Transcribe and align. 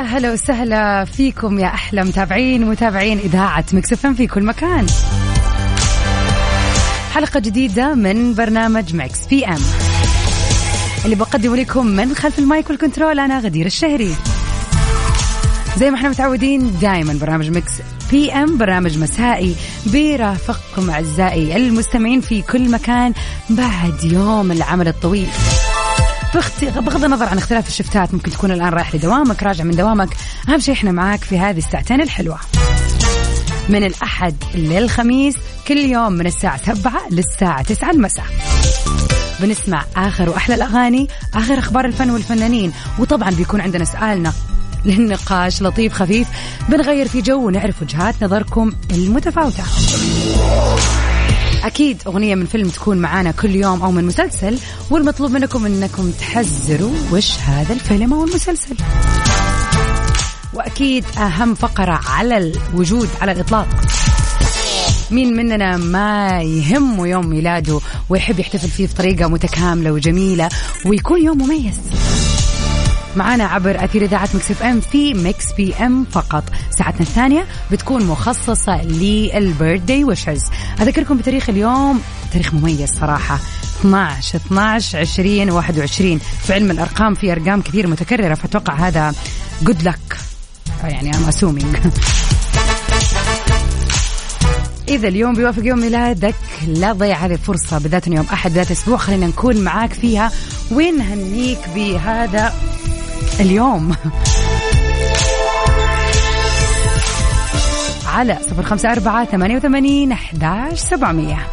هلا 0.00 0.32
وسهلا 0.32 1.04
فيكم 1.04 1.58
يا 1.58 1.66
أحلى 1.66 2.04
متابعين 2.04 2.64
ميكس 3.74 3.92
إف 3.92 4.06
إم 4.06 4.14
في 4.14 4.26
كل 4.26 4.42
مكان. 4.42 4.86
حلقة 7.14 7.40
جديدة 7.40 7.94
من 7.94 8.34
برنامج 8.34 8.94
ميكس 8.94 9.26
بي 9.26 9.46
إم. 9.46 9.58
اللي 11.04 11.16
بقدمه 11.16 11.56
لكم 11.56 11.86
من 11.86 12.14
خلف 12.14 12.38
المايك 12.38 12.70
والكنترول 12.70 13.18
أنا 13.18 13.38
غدير 13.38 13.66
الشهري. 13.66 14.14
زي 15.76 15.90
ما 15.90 15.96
إحنا 15.96 16.08
متعودين 16.08 16.78
دائما 16.80 17.18
برنامج 17.20 17.50
ميكس 17.50 17.72
بي 18.10 18.32
إم 18.32 18.58
برنامج 18.58 18.98
مسائي 18.98 19.56
بيرافقكم 19.86 20.90
أعزائي 20.90 21.56
المستمعين 21.56 22.20
في 22.20 22.42
كل 22.42 22.70
مكان 22.70 23.12
بعد 23.50 24.04
يوم 24.04 24.52
العمل 24.52 24.88
الطويل. 24.88 25.28
باختي... 26.36 26.66
بغض 26.70 27.04
النظر 27.04 27.28
عن 27.28 27.38
اختلاف 27.38 27.68
الشفتات 27.68 28.14
ممكن 28.14 28.30
تكون 28.30 28.50
الآن 28.50 28.68
رايح 28.68 28.94
لدوامك 28.94 29.42
راجع 29.42 29.64
من 29.64 29.76
دوامك. 29.76 30.08
أهم 30.48 30.58
شيء 30.58 30.74
إحنا 30.74 30.92
معاك 30.92 31.24
في 31.24 31.38
هذه 31.38 31.58
الساعتين 31.58 32.00
الحلوة. 32.00 32.38
من 33.68 33.84
الأحد 33.84 34.34
للخميس 34.54 35.34
كل 35.68 35.78
يوم 35.78 36.12
من 36.12 36.26
الساعة 36.26 36.74
7 36.74 36.92
للساعة 37.10 37.62
9 37.62 37.90
المساء. 37.90 38.24
بنسمع 39.40 39.84
آخر 39.96 40.28
وأحلى 40.28 40.54
الأغاني 40.54 41.08
آخر 41.34 41.58
أخبار 41.58 41.84
الفن 41.84 42.10
والفنانين. 42.10 42.72
وطبعا 42.98 43.30
بيكون 43.30 43.60
عندنا 43.60 43.84
سؤالنا 43.84 44.32
للنقاش 44.84 45.62
لطيف 45.62 45.92
خفيف. 45.92 46.28
بنغير 46.68 47.08
في 47.08 47.20
جو 47.20 47.46
ونعرف 47.46 47.82
وجهات 47.82 48.14
نظركم 48.22 48.72
المتفاوتة. 48.90 49.64
أكيد 51.66 52.02
أغنية 52.06 52.34
من 52.34 52.46
فيلم 52.46 52.68
تكون 52.68 52.98
معانا 52.98 53.30
كل 53.30 53.54
يوم 53.54 53.82
أو 53.82 53.90
من 53.90 54.04
مسلسل 54.04 54.58
والمطلوب 54.90 55.30
منكم 55.30 55.66
أنكم 55.66 56.10
تحزروا 56.10 56.92
وش 57.12 57.38
هذا 57.38 57.74
الفيلم 57.74 58.12
أو 58.12 58.24
المسلسل. 58.24 58.76
وأكيد 60.54 61.04
أهم 61.18 61.54
فقرة 61.54 62.00
على 62.06 62.36
الوجود 62.38 63.08
على 63.20 63.32
الإطلاق. 63.32 63.68
مين 65.10 65.36
مننا 65.36 65.76
ما 65.76 66.42
يهمه 66.42 67.08
يوم 67.08 67.26
ميلاده 67.26 67.80
ويحب 68.08 68.38
يحتفل 68.38 68.68
فيه 68.68 68.86
بطريقة 68.86 69.28
متكاملة 69.28 69.92
وجميلة 69.92 70.48
ويكون 70.86 71.24
يوم 71.24 71.38
مميز. 71.38 71.74
معنا 73.16 73.44
عبر 73.44 73.84
أثير 73.84 74.02
إذاعة 74.02 74.28
مكس 74.34 74.50
إف 74.50 74.62
إم 74.62 74.80
في 74.80 75.14
مكس 75.14 75.52
بي 75.52 75.74
إم 75.74 76.04
فقط. 76.04 76.44
ساعتنا 76.78 77.00
الثانية 77.00 77.46
بتكون 77.72 78.04
مخصصة 78.04 78.82
للبيرثدي 78.82 80.04
ويشز 80.04 80.42
أذكركم 80.80 81.16
بتاريخ 81.16 81.48
اليوم 81.48 82.00
تاريخ 82.32 82.54
مميز 82.54 82.90
صراحة. 83.00 83.38
12 83.80 84.38
12 84.38 84.98
20 84.98 85.50
21 85.50 86.18
في 86.18 86.52
علم 86.52 86.70
الأرقام 86.70 87.14
في 87.14 87.32
أرقام 87.32 87.62
كثير 87.62 87.86
متكررة 87.86 88.34
فأتوقع 88.34 88.74
هذا 88.74 89.14
جود 89.62 89.82
لك 89.82 90.18
يعني 90.84 91.12
I'm 91.12 91.32
assuming. 91.32 91.88
إذا 94.88 95.08
اليوم 95.08 95.34
بيوافق 95.34 95.66
يوم 95.66 95.78
ميلادك 95.78 96.34
لا 96.66 96.92
تضيع 96.92 97.16
هذه 97.16 97.32
الفرصة 97.32 97.78
بالذات 97.78 98.06
يوم 98.06 98.26
أحد 98.32 98.50
ذات 98.50 98.70
أسبوع. 98.70 98.96
خلينا 98.96 99.26
نكون 99.26 99.56
معاك 99.56 99.92
فيها. 99.92 100.32
ونهنيك 100.70 101.58
بهذا 101.74 102.52
اليوم. 103.40 103.96
على 108.06 108.38
صفر 108.50 108.62
خمسة 108.62 108.92
أربعة 108.92 109.24
ثمانية 109.24 109.56
وثمانين 109.56 110.12
أحداش 110.12 110.78
سبعمية. 110.78 111.46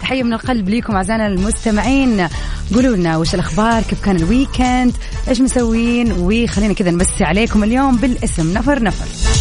تحية 0.00 0.22
من 0.22 0.32
القلب 0.32 0.68
ليكم 0.68 0.96
أعزائنا 0.96 1.26
المستمعين. 1.26 2.28
قولوا 2.74 2.96
لنا 2.96 3.16
وش 3.16 3.34
الأخبار 3.34 3.82
كيف 3.82 4.04
كان 4.04 4.16
الويكند 4.16 4.92
إيش 5.28 5.40
مسوين 5.40 6.12
وخلينا 6.12 6.74
كذا 6.74 6.90
نمسي 6.90 7.24
عليكم 7.24 7.64
اليوم 7.64 7.96
بالاسم. 7.96 8.52
نفر 8.52 8.82
نفر. 8.82 9.31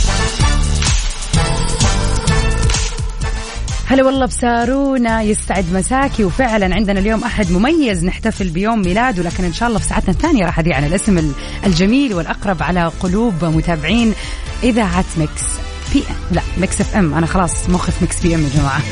هلا 3.92 4.04
والله 4.04 4.26
بسارونا 4.26 5.22
يسعد 5.22 5.66
مساكي. 5.74 6.24
وفعلا 6.24 6.76
عندنا 6.76 7.00
اليوم 7.00 7.24
أحد 7.24 7.52
مميز 7.52 8.06
نحتفل 8.06 8.50
بيوم 8.50 8.82
ميلاده 8.82 9.24
لكن 9.24 9.44
إن 9.44 9.54
شاء 9.54 9.70
الله 9.70 9.80
في 9.80 9.86
ساعتنا 9.86 10.10
الثانية 10.10 10.46
راح 10.46 10.60
اذيع 10.60 10.78
عن 10.78 10.84
الاسم 10.84 11.34
الجميل 11.66 12.14
والأقرب 12.14 12.64
على 12.64 12.92
قلوب 13.00 13.46
متابعين 13.46 14.14
إذاعة 14.64 15.06
Mix 15.18 15.44
PM 15.94 16.16
لا 16.32 16.42
Mix 16.58 16.82
FM 16.82 17.14
أنا 17.14 17.26
خلاص 17.26 17.70
مخف 17.70 18.02
Mix 18.02 18.22
PM 18.22 18.44
يا 18.44 18.50
جماعة. 18.50 18.82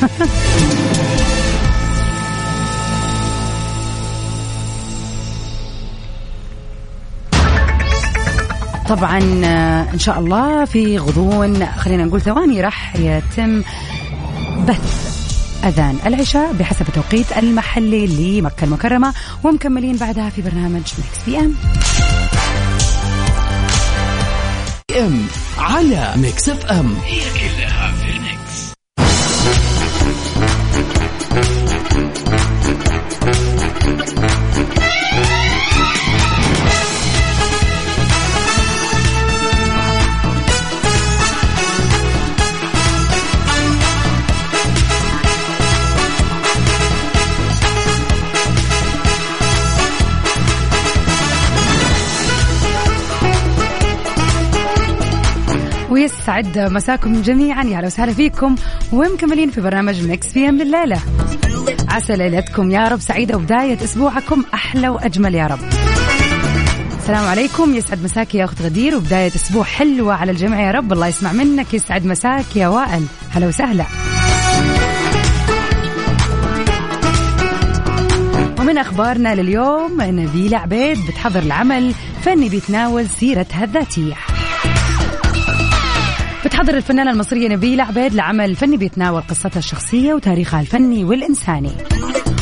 طبعا 8.88 9.18
إن 9.94 9.98
شاء 9.98 10.18
الله 10.18 10.64
في 10.64 10.98
غضون 10.98 11.66
خلينا 11.66 12.04
نقول 12.04 12.20
ثواني 12.20 12.60
راح 12.60 12.96
يتم 12.96 13.62
بث 14.68 15.10
أذان 15.64 15.98
العشاء 16.06 16.52
بحسب 16.52 16.88
التوقيت 16.88 17.38
المحلي 17.38 18.06
لمكة 18.40 18.64
المكرمة 18.64 19.14
ومكملين 19.44 19.96
بعدها 19.96 20.30
في 20.30 20.42
برنامج 20.42 20.82
Mix 20.98 21.24
PM. 21.26 21.54
إم 24.98 25.26
على 25.58 26.12
Mix 26.16 26.48
FM. 26.48 26.94
هي 27.04 27.20
كلها 27.20 27.79
ويسعد 56.18 56.58
مساكم 56.58 57.22
جميعا. 57.22 57.64
يا 57.64 57.76
أهلا 57.76 57.86
وسهلا 57.86 58.12
فيكم. 58.12 58.54
ومكملين 58.92 59.50
في 59.50 59.60
برنامج 59.60 60.08
مكس 60.08 60.26
في 60.26 60.48
ام 60.48 60.60
الليلة 60.60 61.00
عسى 61.88 62.16
ليلتكم 62.16 62.70
يا 62.70 62.88
رب 62.88 63.00
سعيدة 63.00 63.36
وبداية 63.36 63.84
أسبوعكم 63.84 64.44
أحلى 64.54 64.88
وأجمل 64.88 65.34
يا 65.34 65.46
رب. 65.46 65.58
السلام 66.98 67.24
عليكم. 67.24 67.74
يسعد 67.74 68.02
مساك 68.04 68.34
يا 68.34 68.44
أخت 68.44 68.62
غدير 68.62 68.96
وبداية 68.96 69.26
أسبوع 69.36 69.64
حلوة 69.64 70.14
على 70.14 70.32
الجميع 70.32 70.60
يا 70.60 70.70
رب. 70.70 70.92
الله 70.92 71.06
يسمع 71.06 71.32
منك. 71.32 71.74
يسعد 71.74 72.06
مساك 72.06 72.56
يا 72.56 72.68
وائل. 72.68 73.04
هلا 73.30 73.46
وسهلا. 73.46 73.84
ومن 78.60 78.78
أخبارنا 78.78 79.34
لليوم 79.34 80.00
نبيله 80.00 80.58
عبيد 80.58 80.98
بتحضر 81.08 81.42
العمل 81.42 81.94
فني 82.22 82.48
بيتناول 82.48 83.06
سيرتها 83.08 83.64
الذاتية. 83.64 84.14
بتحضر 86.44 86.76
الفنانة 86.76 87.10
المصرية 87.10 87.48
نبيلة 87.48 87.84
عبيد 87.84 88.14
لعمل 88.14 88.56
فني 88.56 88.76
بيتناول 88.76 89.22
قصتها 89.22 89.58
الشخصية 89.58 90.14
وتاريخها 90.14 90.60
الفني 90.60 91.04
والإنساني. 91.04 91.72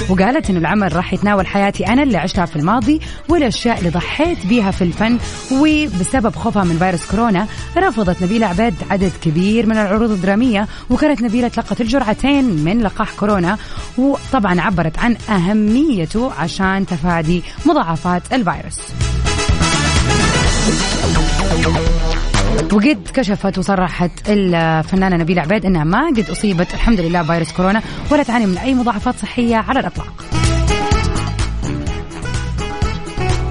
وقالت 0.09 0.51
انه 0.51 0.59
العمل 0.59 0.97
راح 0.97 1.13
يتناول 1.13 1.47
حياتي 1.47 1.87
أنا 1.87 2.03
اللي 2.03 2.19
عشتها 2.19 2.47
في 2.47 2.57
الماضي 2.57 3.01
والأشياء 3.29 3.79
اللي 3.79 3.91
ضحيت 3.91 4.47
بيها 4.47 4.71
في 4.71 4.83
الفن 4.85 5.19
وبسبب 5.53 6.35
خوفها 6.37 6.65
من 6.65 6.79
فيروس 6.79 7.07
كورونا 7.11 7.47
رفضت 7.77 8.23
نبيلة 8.23 8.47
عبيد 8.47 8.75
عدد 8.91 9.13
كبير 9.23 9.67
من 9.67 9.77
العروض 9.77 10.11
الدرامية 10.11 10.67
وكانت 10.91 11.23
نبيلة 11.23 11.49
تلقت 11.49 11.81
الجرعتين 11.81 12.45
من 12.45 12.81
لقاح 12.83 13.11
كورونا 13.13 13.59
وطبعا 13.99 14.61
عبرت 14.61 14.99
عن 14.99 15.17
أهميته 15.29 16.33
عشان 16.33 16.87
تفادي 16.87 17.43
مضاعفات 17.67 18.23
الفيروس. 18.33 18.79
وقد 22.59 23.09
كشفت 23.15 23.59
وصرحت 23.59 24.11
الفنانة 24.29 25.17
نبيلة 25.17 25.43
عبيد 25.43 25.67
أنها 25.67 25.85
ما 25.85 26.07
قد 26.07 26.31
أصيبت 26.31 26.75
الحمد 26.75 27.01
لله 27.01 27.23
فيروس 27.23 27.53
كورونا 27.53 27.83
ولا 28.11 28.23
تعاني 28.23 28.47
من 28.47 28.59
أي 28.59 28.75
مضاعفات 28.75 29.15
صحية 29.19 29.57
على 29.57 29.81
الإطلاق. 29.81 30.25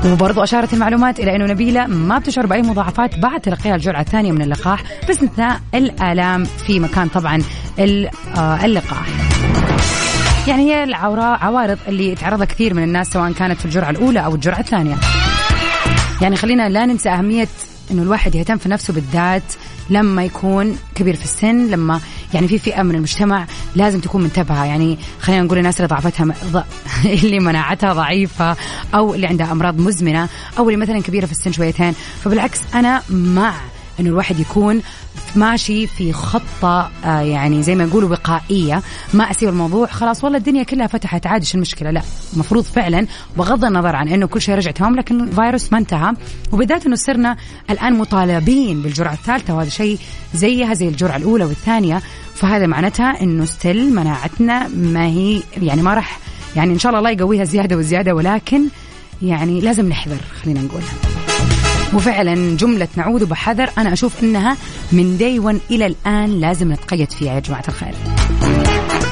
وبرضو 0.06 0.44
أشارت 0.44 0.74
المعلومات 0.74 1.19
إلى 1.19 1.36
أنه 1.36 1.45
نبيلة 1.45 1.88
ما 1.88 2.18
بتشعر 2.19 2.45
بأي 2.45 2.62
مضاعفات 2.62 3.19
بعد 3.19 3.42
تلقيها 3.42 3.75
الجرعة 3.75 4.01
الثانية 4.01 4.31
من 4.31 4.42
اللقاح 4.42 4.83
باستثناء 5.07 5.62
الآلام 5.75 6.44
في 6.44 6.80
مكان 6.80 7.07
طبعا 7.07 7.42
آه، 7.80 8.65
اللقاح. 8.65 9.07
يعني 10.48 10.63
هي 10.74 10.83
العوارض 10.83 11.77
اللي 11.88 12.15
تعرضها 12.15 12.45
كثير 12.45 12.74
من 12.74 12.83
الناس 12.83 13.07
سواء 13.07 13.31
كانت 13.31 13.59
في 13.59 13.65
الجرعة 13.65 13.89
الأولى 13.89 14.19
أو 14.25 14.36
الجرعة 14.36 14.59
الثانية. 14.59 14.95
يعني 16.21 16.36
خلينا 16.36 16.69
لا 16.69 16.86
ننسى 16.86 17.09
أهمية 17.09 17.48
إنه 17.92 18.01
الواحد 18.01 18.36
يهتم 18.36 18.57
في 18.57 18.69
نفسه 18.69 18.94
بالذات 18.94 19.54
لما 19.89 20.25
يكون 20.25 20.78
كبير 20.95 21.16
في 21.16 21.24
السن 21.24 21.68
لما 21.68 22.01
يعني 22.34 22.48
في 22.48 22.60
فئة 22.60 22.81
من 22.81 22.95
المجتمع 22.95 23.45
لازم 23.75 24.00
تكون 24.00 24.22
منتبهة. 24.22 24.66
يعني 24.66 24.98
خلينا 25.19 25.44
نقول 25.44 25.57
الناس 25.57 25.81
اللي 25.81 25.88
ضعفتها 25.88 26.36
اللي 27.24 27.39
مناعتها 27.39 27.94
ضعيفة 27.94 28.56
أو 28.94 29.13
اللي 29.13 29.28
عندها 29.28 29.51
أمراض 29.51 29.80
مزمنة 29.80 30.30
أو 30.57 30.69
اللي 30.69 30.78
مثلا 30.78 31.01
كبيرة 31.01 31.25
في 31.25 31.31
السن 31.31 31.51
شويتين. 31.51 31.94
فبالعكس 32.24 32.60
أنا 32.74 33.01
مع 33.10 33.54
إنه 33.99 34.09
الواحد 34.09 34.39
يكون 34.39 34.81
ماشي 35.35 35.88
في 35.88 36.13
خطة 36.13 36.91
آه 37.05 37.19
يعني 37.19 37.63
زي 37.63 37.75
ما 37.75 37.83
يقولوا 37.83 38.09
وقائية. 38.09 38.81
ما 39.13 39.31
أسيب 39.31 39.49
الموضوع 39.49 39.88
خلاص 39.88 40.23
والله 40.23 40.38
الدنيا 40.38 40.63
كلها 40.63 40.88
فتحت 40.88 41.27
عادي 41.27 41.45
شو 41.45 41.55
المشكلة؟ 41.55 41.91
لا 41.91 42.01
المفروض 42.33 42.63
فعلا 42.63 43.07
بغض 43.38 43.65
النظر 43.65 43.95
عن 43.95 44.07
أنه 44.07 44.27
كل 44.27 44.41
شيء 44.41 44.55
رجع 44.55 44.71
تمام 44.71 44.95
لكن 44.95 45.21
الفيروس 45.21 45.73
ما 45.73 45.77
انتهى. 45.77 46.13
وبالذات 46.51 46.85
أنه 46.85 46.95
صرنا 46.95 47.38
الآن 47.69 47.94
مطالبين 47.94 48.81
بالجرعة 48.81 49.13
الثالثة 49.13 49.55
وهذا 49.55 49.69
شيء 49.69 49.99
زيها 50.33 50.73
زي 50.73 50.88
الجرعة 50.88 51.17
الأولى 51.17 51.44
والثانية. 51.44 52.01
فهذا 52.35 52.67
معناتها 52.67 53.21
أنه 53.21 53.45
ستيل 53.45 53.95
مناعتنا 53.95 54.67
ما 54.67 55.05
هي 55.05 55.41
يعني 55.61 55.81
ما 55.81 55.94
راح 55.94 56.19
يعني 56.55 56.73
إن 56.73 56.79
شاء 56.79 56.89
الله 56.89 56.99
الله 56.99 57.09
يقويها 57.09 57.44
زيادة 57.44 57.77
وزيادة 57.77 58.15
ولكن 58.15 58.63
يعني 59.21 59.61
لازم 59.61 59.89
نحذر 59.89 60.21
خلينا 60.44 60.61
نقول 60.61 60.81
وفعلا 61.94 62.57
جملة 62.57 62.88
نعود 62.95 63.24
بحذر 63.24 63.69
أنا 63.78 63.94
أشوف 63.94 64.24
أنها 64.24 64.57
من 64.92 65.18
دي 65.18 65.39
ون 65.39 65.60
إلى 65.72 65.86
الآن 65.86 66.39
لازم 66.39 66.72
نتقيد 66.72 67.12
فيها 67.12 67.34
يا 67.34 67.39
جماعة 67.39 67.63
الخير. 67.68 67.94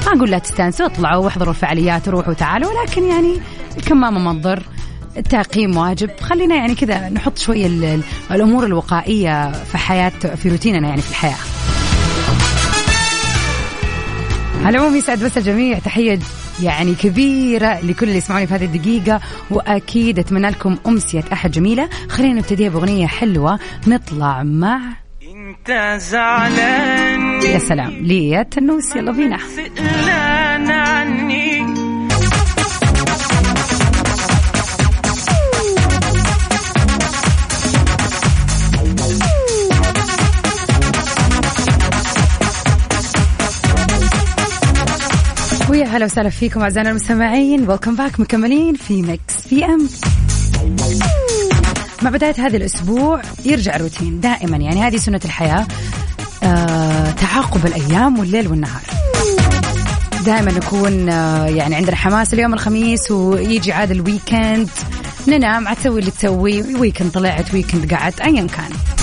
ما 0.06 0.12
أقول 0.16 0.30
لا 0.30 0.38
تستانسوا 0.38 0.86
اطلعوا 0.86 1.24
واحضروا 1.24 1.50
الفعاليات 1.50 2.08
وروحوا 2.08 2.34
تعالوا 2.34 2.70
ولكن 2.70 3.04
يعني 3.04 3.40
الكمامة 3.76 4.18
ما 4.18 4.32
تضر 4.32 4.62
التعقيم 5.16 5.76
واجب. 5.76 6.10
خلينا 6.20 6.54
يعني 6.54 6.74
كذا 6.74 7.08
نحط 7.08 7.38
شوية 7.38 8.00
الأمور 8.30 8.66
الوقائية 8.66 9.52
في 9.52 9.78
حياة 9.78 10.12
في 10.42 10.48
روتيننا 10.48 10.88
يعني 10.88 11.02
في 11.02 11.10
الحياة. 11.10 11.36
على 14.64 14.78
العموم 14.78 14.96
يسعد 14.96 15.24
بس 15.24 15.38
الجميع. 15.38 15.78
تحية 15.78 16.18
يعني 16.62 16.94
كبيرة 16.94 17.80
لكل 17.80 18.06
اللي 18.06 18.18
يسمعوني 18.18 18.46
في 18.46 18.54
هذه 18.54 18.64
الدقيقة 18.64 19.20
وأكيد 19.50 20.18
أتمنى 20.18 20.50
لكم 20.50 20.76
أمسية 20.86 21.24
أحد 21.32 21.50
جميلة. 21.50 21.88
خلينا 22.08 22.34
نبتديها 22.34 22.68
بأغنية 22.68 23.06
حلوة 23.06 23.58
نطلع 23.86 24.42
مع 24.42 24.80
انت 25.22 25.96
زعلان 26.00 27.42
يا 27.42 27.58
سلام 27.58 27.90
ليه 27.90 28.42
تنوس 28.42 28.96
يلا 28.96 29.12
بينا. 29.12 29.38
عني 30.72 31.45
ويا 45.76 45.84
هلا 45.86 46.04
وسهلا 46.04 46.28
فيكم 46.30 46.60
أعزائنا 46.60 46.90
المستمعين. 46.90 47.68
ويلكم 47.68 47.96
باك 47.96 48.20
مكملين 48.20 48.74
في 48.74 49.02
مكس 49.02 49.48
في 49.48 49.64
ام 49.64 49.88
مع 52.02 52.10
بداية 52.10 52.34
هذا 52.38 52.56
الأسبوع 52.56 53.22
يرجع 53.44 53.76
الروتين 53.76 54.20
دائما. 54.20 54.56
يعني 54.56 54.82
هذه 54.82 54.96
سنة 54.96 55.20
الحياة 55.24 55.66
آه 56.42 57.10
تعاقب 57.10 57.66
الأيام 57.66 58.18
والليل 58.18 58.48
والنهار. 58.48 58.82
دائما 60.26 60.52
نكون 60.52 61.08
آه 61.08 61.46
يعني 61.46 61.74
عندنا 61.74 61.96
حماس 61.96 62.34
اليوم 62.34 62.54
الخميس 62.54 63.10
ويجي 63.10 63.72
عاد 63.72 63.90
ال 63.90 64.00
weekend 64.00 64.68
ننام 65.28 65.68
عاد 65.68 65.76
تسوي 65.76 66.00
اللي 66.00 66.10
تسوي. 66.10 66.74
weekend 66.74 67.10
طلعت 67.10 67.54
weekend 67.54 67.94
قعدت 67.94 68.20
أيا 68.20 68.46
كان. 68.46 68.95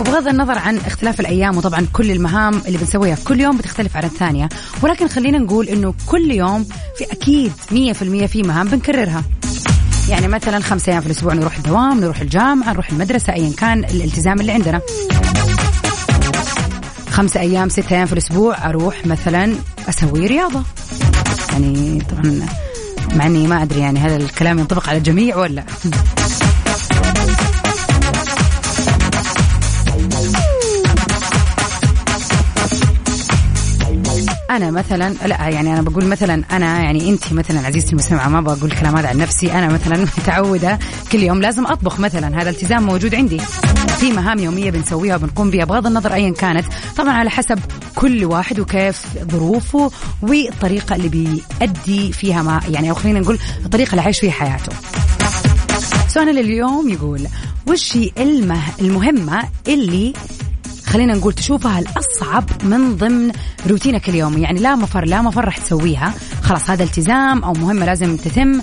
وبغض 0.00 0.28
النظر 0.28 0.58
عن 0.58 0.76
اختلاف 0.76 1.20
الأيام 1.20 1.56
وطبعا 1.56 1.86
كل 1.92 2.10
المهام 2.10 2.62
اللي 2.66 2.78
بنسويها 2.78 3.14
في 3.14 3.24
كل 3.24 3.40
يوم 3.40 3.56
بتختلف 3.56 3.96
عن 3.96 4.04
الثانية 4.04 4.48
ولكن 4.82 5.08
خلينا 5.08 5.38
نقول 5.38 5.68
إنه 5.68 5.94
كل 6.06 6.30
يوم 6.30 6.64
في 6.98 7.04
أكيد 7.04 7.52
100% 7.70 8.26
في 8.26 8.42
مهام 8.42 8.68
بنكررها. 8.68 9.24
يعني 10.08 10.28
مثلا 10.28 10.60
خمسة 10.60 10.92
أيام 10.92 11.00
في 11.00 11.06
الأسبوع 11.06 11.34
نروح 11.34 11.56
الدوام 11.56 12.00
نروح 12.00 12.20
الجامعة 12.20 12.72
نروح 12.72 12.90
المدرسة 12.90 13.32
ايا 13.32 13.52
كان 13.56 13.84
الالتزام 13.84 14.40
اللي 14.40 14.52
عندنا. 14.52 14.80
خمسة 17.10 17.40
أيام 17.40 17.68
ستة 17.68 17.96
أيام 17.96 18.06
في 18.06 18.12
الأسبوع 18.12 18.68
أروح 18.68 19.06
مثلا 19.06 19.54
أسوي 19.88 20.26
رياضة. 20.26 20.62
يعني 21.52 22.02
طبعا 22.10 22.46
مع 23.14 23.26
إني 23.26 23.46
ما 23.46 23.62
أدري 23.62 23.80
يعني 23.80 24.00
هذا 24.00 24.16
الكلام 24.16 24.58
ينطبق 24.58 24.88
على 24.88 24.98
الجميع 24.98 25.36
ولا 25.36 25.64
أنا 34.50 34.70
مثلا 34.70 35.14
لا 35.26 35.48
يعني 35.48 35.72
أنا 35.72 35.82
بقول 35.82 36.04
مثلا 36.04 36.44
أنا 36.50 36.82
يعني 36.82 37.08
أنت 37.08 37.32
مثلا 37.32 37.66
عزيزتي 37.66 37.92
المستمعة 37.92 38.28
ما 38.28 38.40
بقول 38.40 38.70
كلام 38.70 38.96
هذا 38.96 39.08
عن 39.08 39.16
نفسي. 39.18 39.52
أنا 39.52 39.68
مثلا 39.68 39.96
متعودة 40.18 40.78
كل 41.12 41.22
يوم 41.22 41.40
لازم 41.40 41.66
أطبخ 41.66 42.00
مثلا. 42.00 42.42
هذا 42.42 42.50
التزام 42.50 42.82
موجود 42.82 43.14
عندي. 43.14 43.38
في 43.98 44.12
مهام 44.12 44.38
يومية 44.38 44.70
بنسويها 44.70 45.16
وبنقوم 45.16 45.50
بها 45.50 45.64
بغض 45.64 45.86
النظر 45.86 46.14
ايا 46.14 46.30
كانت. 46.30 46.66
طبعا 46.96 47.12
على 47.12 47.30
حسب 47.30 47.58
كل 47.94 48.24
واحد 48.24 48.60
وكيف 48.60 49.04
ظروفه 49.30 49.90
والطريقة 50.22 50.96
اللي 50.96 51.08
بيأدي 51.08 52.12
فيها 52.12 52.42
ما 52.42 52.60
يعني 52.68 52.90
أو 52.90 52.94
خلينا 52.94 53.20
نقول 53.20 53.38
الطريقة 53.64 53.90
اللي 53.90 54.02
عايش 54.02 54.20
فيها 54.20 54.32
حياته. 54.32 54.72
سؤالنا 56.08 56.40
لليوم 56.40 56.88
يقول 56.88 57.26
وش 57.66 57.96
هي 57.96 58.10
المه 58.18 58.62
المهمة 58.80 59.44
اللي 59.68 60.12
خلينا 60.88 61.14
نقول 61.14 61.32
تشوفها 61.32 61.78
الأصعب 61.78 62.44
من 62.64 62.96
ضمن 62.96 63.32
روتينك 63.66 64.08
اليومي 64.08 64.40
يعني 64.40 64.60
لا 64.60 64.74
مفر 64.74 65.04
لا 65.04 65.22
مفر 65.22 65.44
راح 65.44 65.58
تسويها. 65.58 66.14
خلاص 66.42 66.70
هذا 66.70 66.84
التزام 66.84 67.44
أو 67.44 67.52
مهمة 67.52 67.86
لازم 67.86 68.16
تتم. 68.16 68.60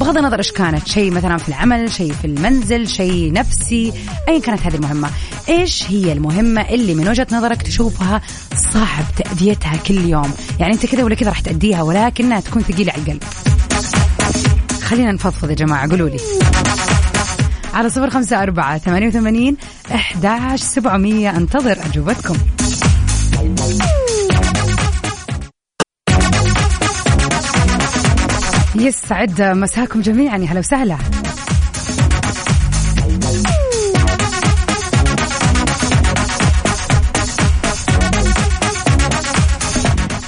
بغض 0.00 0.16
النظر 0.16 0.38
إيش 0.38 0.52
كانت 0.52 0.88
شيء 0.88 1.10
مثلا 1.10 1.36
في 1.36 1.48
العمل 1.48 1.92
شيء 1.92 2.12
في 2.12 2.24
المنزل 2.24 2.88
شيء 2.88 3.32
نفسي 3.32 3.92
ايا 4.28 4.38
كانت 4.38 4.62
هذه 4.62 4.74
المهمة. 4.74 5.10
إيش 5.48 5.90
هي 5.90 6.12
المهمة 6.12 6.60
اللي 6.60 6.94
من 6.94 7.08
وجهة 7.08 7.26
نظرك 7.32 7.62
تشوفها 7.62 8.22
صعب 8.72 9.04
تأديتها 9.16 9.76
كل 9.76 9.98
يوم؟ 10.04 10.32
يعني 10.60 10.74
أنت 10.74 10.86
كذا 10.86 11.04
ولا 11.04 11.14
كذا 11.14 11.28
راح 11.28 11.40
تأديها 11.40 11.82
ولكنها 11.82 12.40
تكون 12.40 12.62
ثقيلة 12.62 12.92
على 12.92 13.02
القلب. 13.02 13.22
خلينا 14.82 15.12
نفضفض 15.12 15.50
يا 15.50 15.54
جماعة 15.54 15.90
قولوا 15.90 16.08
لي. 16.08 16.18
على 17.78 17.90
صفر 17.90 18.10
خمسة 18.10 18.42
أربعة 18.42 18.78
ثمانية 18.78 19.08
وثمانين 19.08 19.56
أحداش 19.94 20.60
سبعمية. 20.60 21.36
أنتظر 21.36 21.78
أجوبتكم. 21.86 22.36
يسعد 28.74 29.42
مساكم 29.42 30.00
جميعا. 30.00 30.38
يا 30.38 30.46
هلا 30.46 30.58
وسهلا. 30.58 30.98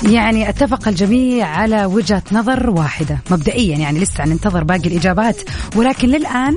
يعني 0.03 0.49
أتفق 0.49 0.89
الجميع 0.89 1.47
على 1.47 1.85
وجهة 1.85 2.23
نظر 2.33 2.71
واحدة 2.71 3.19
مبدئيا 3.31 3.77
يعني 3.77 3.99
لسه 3.99 4.25
ننتظر 4.25 4.65
باقي 4.65 4.89
الإجابات 4.89 5.37
ولكن 5.77 6.09
للآن 6.09 6.55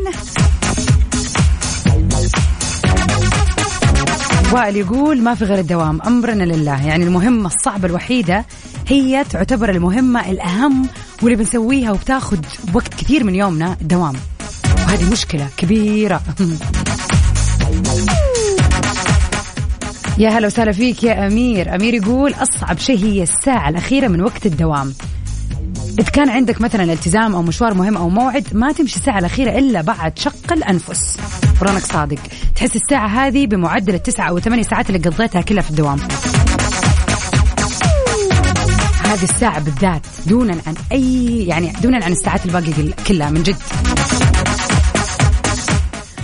وائل 4.53 4.75
يقول 4.75 5.21
ما 5.21 5.35
في 5.35 5.45
غير 5.45 5.59
الدوام 5.59 6.01
أمرنا 6.01 6.43
لله. 6.43 6.87
يعني 6.87 7.03
المهمة 7.03 7.45
الصعبة 7.45 7.87
الوحيدة 7.87 8.45
هي 8.87 9.23
تعتبر 9.29 9.69
المهمة 9.69 10.31
الأهم 10.31 10.87
واللي 11.21 11.35
بنسويها 11.35 11.91
وبتاخذ 11.91 12.37
وقت 12.73 12.93
كثير 12.93 13.23
من 13.23 13.35
يومنا 13.35 13.77
الدوام. 13.81 14.13
وهذه 14.77 15.11
مشكلة 15.11 15.47
كبيرة. 15.57 16.21
يا 20.17 20.29
هلا 20.29 20.47
وسهلا 20.47 20.71
فيك 20.71 21.03
يا 21.03 21.27
أمير. 21.27 21.75
أمير 21.75 21.93
يقول 21.93 22.33
أصعب 22.33 22.77
شيء 22.77 22.97
هي 22.97 23.23
الساعة 23.23 23.69
الأخيرة 23.69 24.07
من 24.07 24.21
وقت 24.21 24.45
الدوام. 24.45 24.93
إذا 25.99 26.09
كان 26.09 26.29
عندك 26.29 26.61
مثلا 26.61 26.93
التزام 26.93 27.35
أو 27.35 27.41
مشوار 27.41 27.73
مهم 27.73 27.97
أو 27.97 28.09
موعد 28.09 28.47
ما 28.51 28.71
تمشي 28.71 28.95
الساعة 28.95 29.19
الأخيرة 29.19 29.57
إلا 29.57 29.81
بعد 29.81 30.19
شق 30.19 30.53
الأنفس. 30.53 31.17
فرانك 31.63 31.85
صادق. 31.85 32.17
تحس 32.55 32.75
الساعة 32.75 33.07
هذه 33.07 33.47
بمعدل 33.47 33.93
التسعة 33.93 34.29
أو 34.29 34.39
ثمانية 34.39 34.63
ساعات 34.63 34.89
اللي 34.89 35.09
قضيتها 35.09 35.41
كلها 35.41 35.61
في 35.61 35.69
الدوام. 35.69 35.99
هذه 39.03 39.23
الساعة 39.23 39.59
بالذات 39.59 40.01
دونا 40.25 40.57
عن 40.67 40.75
أي 40.91 41.45
يعني 41.47 41.73
دونا 41.81 42.05
عن 42.05 42.11
الساعات 42.11 42.45
الباقية 42.45 42.93
كلها 43.07 43.29
من 43.29 43.43
جد. 43.43 43.55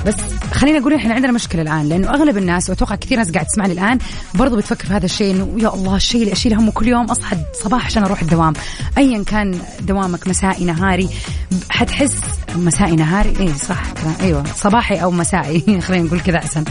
بس 0.06 0.16
خلينا 0.54 0.80
أقول 0.80 0.94
إحنا 0.94 1.14
عندنا 1.14 1.32
مشكلة 1.32 1.62
الآن 1.62 1.90
لأنه 1.90 2.10
أغلب 2.10 2.38
الناس 2.38 2.70
وأتوقع 2.70 2.96
كثير 2.96 3.18
ناس 3.18 3.32
قاعد 3.32 3.46
تسمعني 3.46 3.74
الآن 3.74 4.00
برضو 4.34 4.56
بتفكر 4.56 4.88
في 4.88 4.94
هذا 4.94 5.06
الشيء 5.06 5.36
إنه 5.36 5.56
يا 5.58 5.74
الله 5.74 5.96
الشيء 5.96 6.22
اللي 6.22 6.34
أشيله 6.34 6.60
همه 6.60 6.72
كل 6.72 6.88
يوم 6.88 7.06
أصحى 7.06 7.38
صباح 7.64 7.86
عشان 7.86 8.04
أروح 8.04 8.22
الدوام. 8.22 8.54
ايا 8.98 9.24
كان 9.24 9.60
دوامك 9.82 10.28
مسائي 10.28 10.66
نهاري 10.66 11.10
حتحس 11.70 12.16
مسائي 12.56 12.96
نهاري؟ 12.96 13.34
اي 13.40 13.54
صح 13.54 13.84
أيوه 14.22 14.44
صباحي 14.56 14.96
أو 14.96 15.12
مسائي 15.12 15.82
خلينا 15.82 16.04
نقول 16.04 16.20
كذا 16.20 16.38
أحسن. 16.38 16.64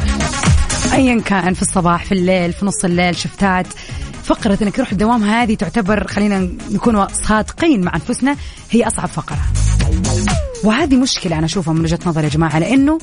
ايا 0.92 1.20
كان 1.20 1.54
في 1.54 1.62
الصباح 1.62 2.04
في 2.04 2.12
الليل 2.12 2.52
في 2.52 2.66
نص 2.66 2.84
الليل 2.84 3.16
شفتات. 3.16 3.66
فقرة 4.24 4.58
إنك 4.62 4.76
تروح 4.76 4.92
الدوام 4.92 5.24
هذه 5.24 5.54
تعتبر 5.54 6.06
خلينا 6.06 6.48
نكون 6.70 7.06
صادقين 7.08 7.84
مع 7.84 7.94
أنفسنا 7.94 8.36
هي 8.70 8.86
أصعب 8.86 9.08
فقرة. 9.08 9.38
وهذه 10.64 10.96
مشكلة 10.96 11.38
أنا 11.38 11.46
أشوفها 11.46 11.74
من 11.74 11.80
وجهة 11.80 11.98
نظري 12.06 12.24
يا 12.24 12.30
جماعة 12.30 12.58
لأنه 12.58 12.98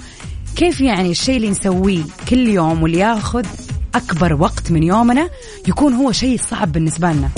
كيف 0.56 0.82
يعني 0.82 1.12
الشيء 1.12 1.38
اللي 1.38 1.50
نسويه 1.50 2.04
كل 2.30 2.48
يوم 2.48 2.84
واللي 2.84 2.98
ياخذ 2.98 3.46
أكبر 3.96 4.34
وقت 4.34 4.72
من 4.72 4.84
يومنا 4.84 5.30
يكون 5.68 5.94
هو 5.94 6.12
شيء 6.12 6.40
صعب 6.50 6.72
بالنسبة 6.72 7.12
لنا. 7.12 7.30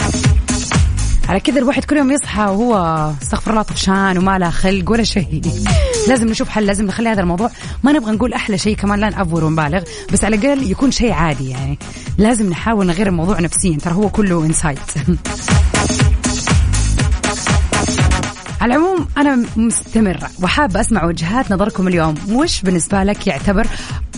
على 1.29 1.39
كذا 1.39 1.59
الواحد 1.59 1.85
كل 1.85 1.97
يوم 1.97 2.11
يصحى 2.11 2.41
وهو 2.41 2.75
استغفر 3.21 3.51
الله 3.51 3.61
طفشان 3.61 4.17
وما 4.17 4.37
له 4.37 4.49
خلق 4.49 4.91
ولا 4.91 5.03
شيء. 5.03 5.41
لازم 6.09 6.27
نشوف 6.27 6.49
حل 6.49 6.65
لازم 6.65 6.85
نخلي 6.85 7.09
هذا 7.09 7.21
الموضوع. 7.21 7.49
ما 7.83 7.91
نبغى 7.91 8.11
نقول 8.11 8.33
أحلى 8.33 8.57
شيء 8.57 8.75
كمان 8.75 8.99
لا 8.99 9.09
نأفور 9.09 9.43
ونبالغ 9.43 9.83
بس 10.13 10.23
على 10.23 10.35
الأقل 10.35 10.71
يكون 10.71 10.91
شيء 10.91 11.11
عادي 11.11 11.49
يعني. 11.49 11.79
لازم 12.17 12.49
نحاول 12.49 12.87
نغير 12.87 13.07
الموضوع 13.07 13.39
نفسيا 13.39 13.77
ترى 13.77 13.93
هو 13.93 14.09
كله 14.09 14.45
انسايت 14.45 14.79
على 18.61 18.75
العموم 18.75 19.07
أنا 19.17 19.45
مستمرة 19.55 20.29
وحابة 20.43 20.81
أسمع 20.81 21.05
وجهات 21.05 21.51
نظركم 21.51 21.87
اليوم. 21.87 22.15
وش 22.31 22.61
بالنسبة 22.61 23.03
لك 23.03 23.27
يعتبر 23.27 23.67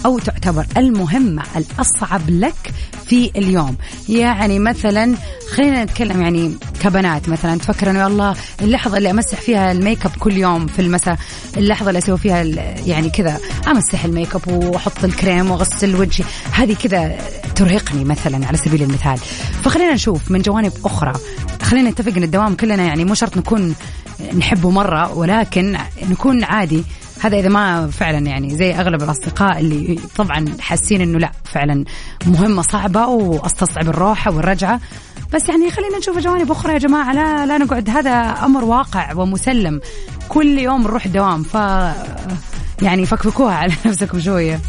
أو 0.06 0.20
تعتبر 0.20 0.66
المهمة 0.78 1.44
الأصعب 1.56 2.30
لك 2.30 2.74
في 3.06 3.32
اليوم. 3.36 3.78
يعني 4.10 4.60
مثلا 4.60 5.16
خلينا 5.52 5.84
نتكلم 5.84 6.22
يعني 6.22 6.56
كبنات 6.82 7.30
مثلا 7.30 7.58
تفكر 7.58 7.90
إنه 7.90 8.08
الله 8.08 8.36
اللحظة 8.62 8.98
اللي 8.98 9.12
أمسح 9.12 9.42
فيها 9.42 9.72
الميك 9.72 10.06
أب 10.06 10.12
كل 10.20 10.38
يوم 10.38 10.68
في 10.68 10.82
المساء 10.82 11.18
اللحظة 11.58 11.90
اللي 11.90 11.98
أسوي 11.98 12.18
فيها 12.18 12.44
يعني 12.86 13.10
كذا 13.10 13.40
أمسح 13.68 14.06
الميك 14.06 14.36
أب 14.36 14.48
وأحط 14.48 15.04
الكريم 15.04 15.52
وأغسل 15.52 15.96
وجهي. 15.96 16.26
هذه 16.52 16.74
كذا 16.74 17.18
ترهقني 17.56 18.04
مثلا 18.04 18.48
على 18.48 18.58
سبيل 18.58 18.84
المثال. 18.84 19.18
فخلينا 19.64 19.94
نشوف 19.94 20.32
من 20.32 20.42
جوانب 20.42 20.74
أخرى. 20.86 21.14
خلينا 21.62 21.90
نتفق 21.90 22.18
إن 22.18 22.24
الدوام 22.24 22.56
كلنا 22.56 22.84
يعني 22.84 23.06
مو 23.06 23.14
شرط 23.14 23.38
نكون 23.38 23.76
نحبه 24.38 24.70
مرة 24.70 25.18
ولكن 25.18 25.78
نكون 26.10 26.44
عادي 26.44 26.84
هذا 27.20 27.38
إذا 27.40 27.50
ما 27.50 27.88
فعلا 27.88 28.18
يعني 28.18 28.58
زي 28.58 28.74
أغلب 28.74 29.04
الأصدقاء 29.04 29.60
اللي 29.60 30.00
طبعا 30.16 30.46
حاسين 30.60 31.02
إنه 31.02 31.20
لا 31.20 31.32
فعلا 31.44 31.86
مهمة 32.26 32.62
صعبة 32.62 33.06
وأستصعب 33.06 33.90
الروحه 33.90 34.32
والرجعة. 34.32 34.80
بس 35.34 35.50
يعني 35.50 35.72
خلينا 35.72 35.98
نشوف 35.98 36.18
جوانب 36.18 36.52
أخرى 36.52 36.74
يا 36.74 36.78
جماعة 36.78 37.14
لا 37.14 37.46
لا 37.46 37.58
نقعد 37.58 37.90
هذا 37.90 38.12
أمر 38.46 38.64
واقع 38.64 39.14
ومسلم. 39.16 39.82
كل 40.30 40.60
يوم 40.60 40.82
نروح 40.82 41.06
الدوام 41.06 41.44
ف 41.44 41.54
يعني 42.82 43.06
فكفكوها 43.06 43.54
على 43.56 43.74
نفسكم 43.86 44.20
شوية. 44.20 44.60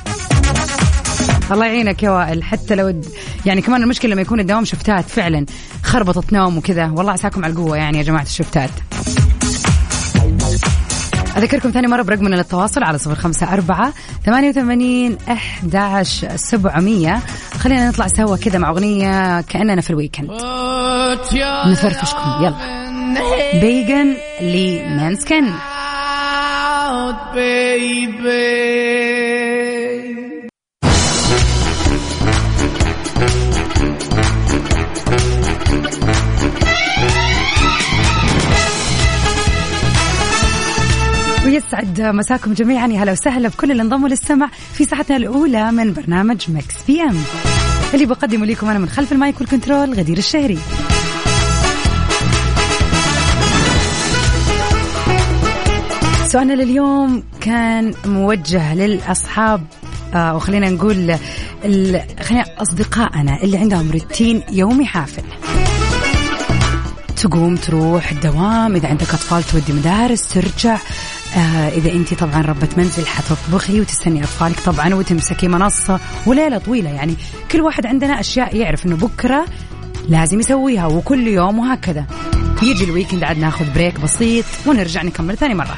الله 1.53 1.67
يعينك 1.67 2.03
يا 2.03 2.11
وائل 2.11 2.45
حتى 2.45 2.75
لو 2.75 3.01
يعني 3.47 3.63
كمان 3.63 3.83
المشكلة 3.83 4.13
لما 4.13 4.23
يكون 4.23 4.41
الدوام 4.41 4.65
شفتات 4.65 5.05
فعلا 5.05 5.47
خربطت 5.83 6.33
نوم 6.33 6.59
وكذا. 6.59 6.87
والله 6.87 7.13
عساكم 7.13 7.45
على 7.45 7.53
القوة 7.53 7.77
يعني 7.77 7.99
يا 7.99 8.03
جماعة 8.03 8.23
الشفتات. 8.23 8.71
أذكركم 11.37 11.71
ثاني 11.71 11.87
مرة 11.87 12.03
برقمنا 12.03 12.37
للتواصل 12.37 12.83
على 12.83 12.99
صفر 12.99 13.15
خمسة 13.15 13.53
أربعة 13.53 13.93
ثمانية 14.27 14.49
وثمانين 14.49 15.19
أحد 15.31 16.03
سبعمية. 16.37 17.21
خلينا 17.59 17.89
نطلع 17.89 18.07
سوا 18.07 18.37
كذا 18.37 18.59
مع 18.59 18.71
أغنية 18.71 19.41
كأننا 19.41 19.81
في 19.81 19.91
الويكند. 19.91 20.31
نفرفشكم. 21.67 22.31
يلا. 22.41 22.81
بيجن 23.61 24.17
لمانسكن 24.41 25.45
ويسعد 41.71 42.01
مساكم 42.01 42.53
جميعا. 42.53 42.87
يا 42.87 43.03
هلا 43.03 43.13
وسهلا 43.13 43.49
بكل 43.49 43.71
اللي 43.71 43.83
انضموا 43.83 44.09
للسمع 44.09 44.51
في 44.73 44.85
ساعتنا 44.85 45.17
الأولى 45.17 45.73
من 45.73 45.93
برنامج 45.93 46.51
Mix 46.51 46.75
PM. 46.87 47.17
اللي 47.95 48.07
بقدمه 48.07 48.47
لكم 48.47 48.69
أنا 48.69 48.79
من 48.79 48.89
خلف 48.89 49.13
ال 49.13 49.20
mic 49.20 49.41
وال 49.41 49.53
control 49.53 49.95
غدير 49.95 50.19
الشهري. 50.19 50.59
سؤالنا 56.29 56.53
لليوم 56.53 57.23
كان 57.41 57.95
موجه 58.05 58.75
للأصحاب 58.75 59.65
آه 60.15 60.37
وخلينا 60.37 60.71
نقول 60.71 61.17
خلينا 62.21 62.45
أصدقائنا 62.59 63.43
اللي 63.43 63.59
عندهم 63.59 63.91
روتين 63.91 64.43
يومي 64.53 64.87
حافل. 64.87 65.23
تقوم 67.17 67.57
تروح 67.57 68.11
الدوام 68.11 68.75
إذا 68.75 68.89
عندك 68.89 69.09
أطفال 69.15 69.43
تودي 69.43 69.73
مدارس 69.73 70.29
ترجع. 70.29 70.79
آه 71.37 71.69
إذا 71.69 71.93
أنت 71.93 72.15
طبعا 72.15 72.43
ربة 72.43 72.69
منزل 72.77 73.07
حتطبخي 73.07 73.81
وتستني 73.81 74.21
أطفالك 74.25 74.61
طبعا 74.61 74.95
وتمسكي 74.95 75.49
منصة 75.49 76.01
وليلة 76.27 76.59
طويلة. 76.59 76.91
يعني 76.91 77.15
كل 77.51 77.61
واحد 77.61 77.87
عندنا 77.87 78.21
أشياء 78.21 78.57
يعرف 78.57 78.87
أنه 78.87 78.97
بكرة 78.97 79.45
لازم 80.09 80.41
يسويها 80.41 80.87
وكل 80.87 81.27
يوم 81.27 81.59
وهكذا. 81.59 82.07
يجي 82.63 82.85
ال 82.85 82.90
weekend 82.90 83.25
عاد 83.25 83.39
ناخذ 83.39 83.65
break 83.75 84.01
بسيط 84.01 84.45
ونرجع 84.67 85.03
نكمل 85.03 85.37
ثاني 85.37 85.55
مرة. 85.55 85.77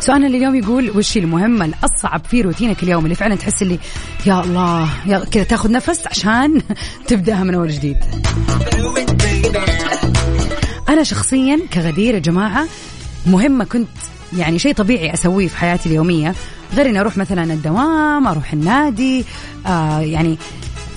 سؤالنا 0.00 0.26
اليوم 0.26 0.54
يقول 0.54 0.90
وش 0.90 1.16
المهمة 1.16 1.64
الأصعب 1.64 2.24
في 2.24 2.40
روتينك 2.42 2.82
اليوم 2.82 3.04
اللي 3.04 3.14
فعلا 3.14 3.34
تحس 3.34 3.62
اللي 3.62 3.78
يا 4.26 4.40
الله 4.40 4.88
يا 5.06 5.24
كذا 5.24 5.44
تاخذ 5.44 5.70
نفس 5.70 6.06
عشان 6.06 6.62
تبدأها 7.08 7.44
من 7.44 7.54
أول 7.54 7.68
جديد. 7.68 7.96
أنا 10.88 11.02
شخصيا 11.02 11.60
كغدير 11.72 12.14
يا 12.14 12.18
جماعة 12.18 12.66
مهمة 13.26 13.64
كنت 13.64 13.88
يعني 14.38 14.58
شيء 14.58 14.74
طبيعي 14.74 15.14
أسويه 15.14 15.48
في 15.48 15.56
حياتي 15.56 15.88
اليومية 15.88 16.34
غير 16.74 16.86
إني 16.88 17.00
أروح 17.00 17.16
مثلا 17.16 17.52
الدوام 17.52 18.26
أروح 18.26 18.52
النادي 18.52 19.24
آه 19.66 20.00
يعني 20.00 20.38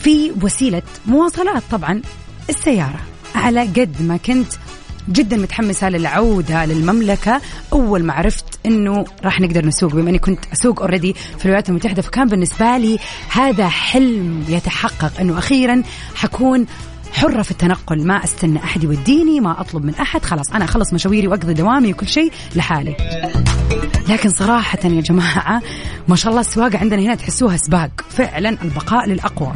في 0.01 0.31
وسيلة 0.41 0.81
مواصلات 1.05 1.63
طبعا 1.71 2.01
السيارة. 2.49 2.99
على 3.35 3.61
قد 3.61 3.95
ما 4.01 4.17
كنت 4.17 4.53
جدا 5.09 5.37
متحمسة 5.37 5.89
للعودة 5.89 6.65
للمملكة 6.65 7.41
أول 7.73 8.03
ما 8.03 8.13
عرفت 8.13 8.45
إنه 8.65 9.05
راح 9.23 9.41
نقدر 9.41 9.65
نسوق 9.65 9.93
بما 9.93 10.09
إني 10.09 10.19
كنت 10.19 10.39
أسوق 10.53 10.81
اوريدي 10.81 11.13
في 11.13 11.45
الولايات 11.45 11.69
المتحدة 11.69 12.01
فكان 12.01 12.27
بالنسبة 12.27 12.77
لي 12.77 12.99
هذا 13.31 13.69
حلم 13.69 14.45
يتحقق 14.49 15.19
إنه 15.19 15.37
أخيرا 15.37 15.83
حكون 16.15 16.65
حرة 17.19 17.41
في 17.41 17.51
التنقل. 17.51 18.07
ما 18.07 18.23
أستنى 18.23 18.63
أحد 18.63 18.83
يوديني 18.83 19.39
ما 19.39 19.61
أطلب 19.61 19.85
من 19.85 19.95
أحد. 19.95 20.25
خلاص 20.25 20.51
أنا 20.51 20.65
أخلص 20.65 20.93
مشاويري 20.93 21.27
وأقضي 21.27 21.53
دوامي 21.53 21.91
وكل 21.91 22.07
شيء 22.07 22.31
لحالي. 22.55 22.95
لكن 24.09 24.29
صراحة 24.29 24.79
يا 24.83 25.01
جماعة 25.01 25.61
ما 26.07 26.15
شاء 26.15 26.29
الله 26.29 26.41
السواقة 26.41 26.77
عندنا 26.77 27.01
هنا 27.01 27.15
تحسوها 27.15 27.57
سباق. 27.57 27.89
فعلا 28.09 28.49
البقاء 28.49 29.07
للأقوى. 29.07 29.53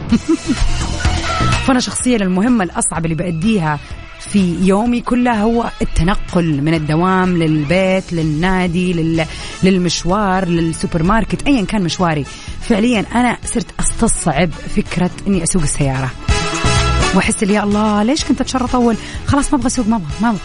فأنا 1.66 1.80
شخصيا 1.80 2.18
المهمة 2.18 2.64
الأصعب 2.64 3.06
اللي 3.06 3.16
بأديها 3.16 3.80
في 4.20 4.56
يومي 4.62 5.02
كله 5.02 5.42
هو 5.42 5.72
التنقل 5.82 6.62
من 6.62 6.74
الدوام 6.74 7.38
للبيت 7.38 8.14
للنادي 8.14 8.94
لل... 8.94 9.26
للمشوار 9.64 10.48
للسوبر 10.48 11.04
ماركت 11.04 11.48
ايا 11.48 11.66
كان 11.66 11.84
مشواري. 11.84 12.26
فعليا 12.62 13.06
أنا 13.16 13.38
صرت 13.46 13.68
أستصعب 13.80 14.50
فكرة 14.52 15.12
إني 15.28 15.44
أسوق 15.44 15.62
السيارة. 15.62 16.12
واحس 17.16 17.44
يا 17.44 17.64
الله 17.64 18.04
ليش 18.04 18.26
كنت 18.26 18.42
أتشرط 18.42 18.64
اطول 18.64 18.96
خلاص 19.28 19.54
ما 19.54 19.60
أبغى 19.60 19.68
أسوق 19.68 19.88
ما 19.88 19.96
أبغى 19.96 20.08
ما 20.22 20.30
أبغى. 20.30 20.42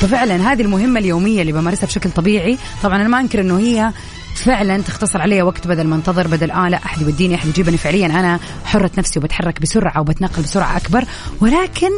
ففعلا 0.00 0.52
هذه 0.52 0.62
المهمة 0.62 1.00
اليومية 1.00 1.40
اللي 1.40 1.52
بمارسها 1.52 1.86
بشكل 1.86 2.10
طبيعي. 2.10 2.58
طبعا 2.82 2.96
أنا 2.96 3.08
ما 3.08 3.20
أنكر 3.20 3.40
إنه 3.40 3.58
هي 3.58 3.92
فعلا 4.34 4.82
تختصر 4.82 5.20
علي 5.20 5.42
وقت 5.42 5.66
بدل 5.66 5.86
ما 5.86 5.96
انتظر 5.96 6.28
بدل 6.28 6.50
آه 6.50 6.68
لا 6.68 6.76
أحد 6.76 7.02
يوديني 7.02 7.34
أحد 7.34 7.48
يجيبني. 7.48 7.76
فعليا 7.76 8.06
أنا 8.06 8.40
حرة 8.64 8.90
نفسي 8.98 9.18
وبتحرك 9.18 9.60
بسرعة 9.60 10.00
وبتنقل 10.00 10.42
بسرعة 10.42 10.76
أكبر. 10.76 11.04
ولكن 11.40 11.90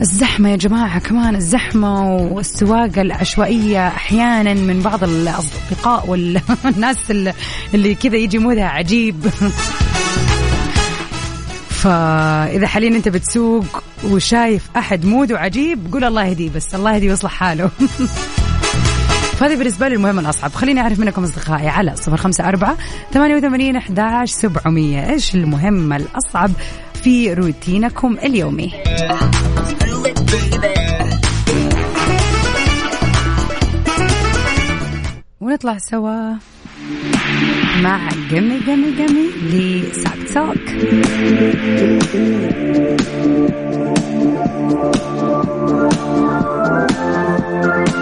الزحمة 0.00 0.48
يا 0.50 0.56
جماعة 0.56 0.98
كمان 0.98 1.36
الزحمة 1.36 2.16
والسواقة 2.16 3.02
العشوائية 3.02 3.88
أحيانا 3.88 4.54
من 4.54 4.80
بعض 4.80 5.04
الأصدقاء 5.04 6.04
والناس 6.10 7.10
اللي 7.74 7.94
كذا 7.94 8.16
يجي 8.16 8.38
مودها 8.38 8.68
عجيب. 8.68 9.30
فإذا 11.86 12.66
حاليا 12.66 12.88
أنت 12.96 13.08
بتسوق 13.08 13.64
وشايف 14.04 14.68
أحد 14.76 15.04
موده 15.04 15.38
عجيب 15.38 15.92
قول 15.92 16.04
الله 16.04 16.24
يهديه 16.24 16.50
بس 16.50 16.74
الله 16.74 16.94
يهديه 16.94 17.10
ويصلح 17.10 17.30
حاله. 17.30 17.70
فهذه 19.38 19.56
بالنسبة 19.56 19.88
لي 19.88 19.94
المهمة 19.94 20.20
الأصعب. 20.20 20.52
خليني 20.52 20.80
أعرف 20.80 20.98
منكم 20.98 21.24
أصدقائي 21.24 21.68
على 21.68 21.96
صفر 21.96 22.16
خمسة 22.16 22.48
أربعة 22.48 22.76
ثمانية 23.12 23.36
وثمانين 23.36 23.76
أحداش 23.76 24.30
سبعمية. 24.30 25.10
إيش 25.10 25.34
المهمة 25.34 25.96
الأصعب 25.96 26.50
في 27.02 27.34
روتينكم 27.34 28.16
اليومي؟ 28.22 28.72
ونطلع 35.40 35.78
سوا. 35.78 36.55
مع 37.83 37.99
جمي 38.31 38.59
جمي 38.67 38.91
جمي 38.91 39.27
لساك 39.51 40.27
ساك 40.27 40.57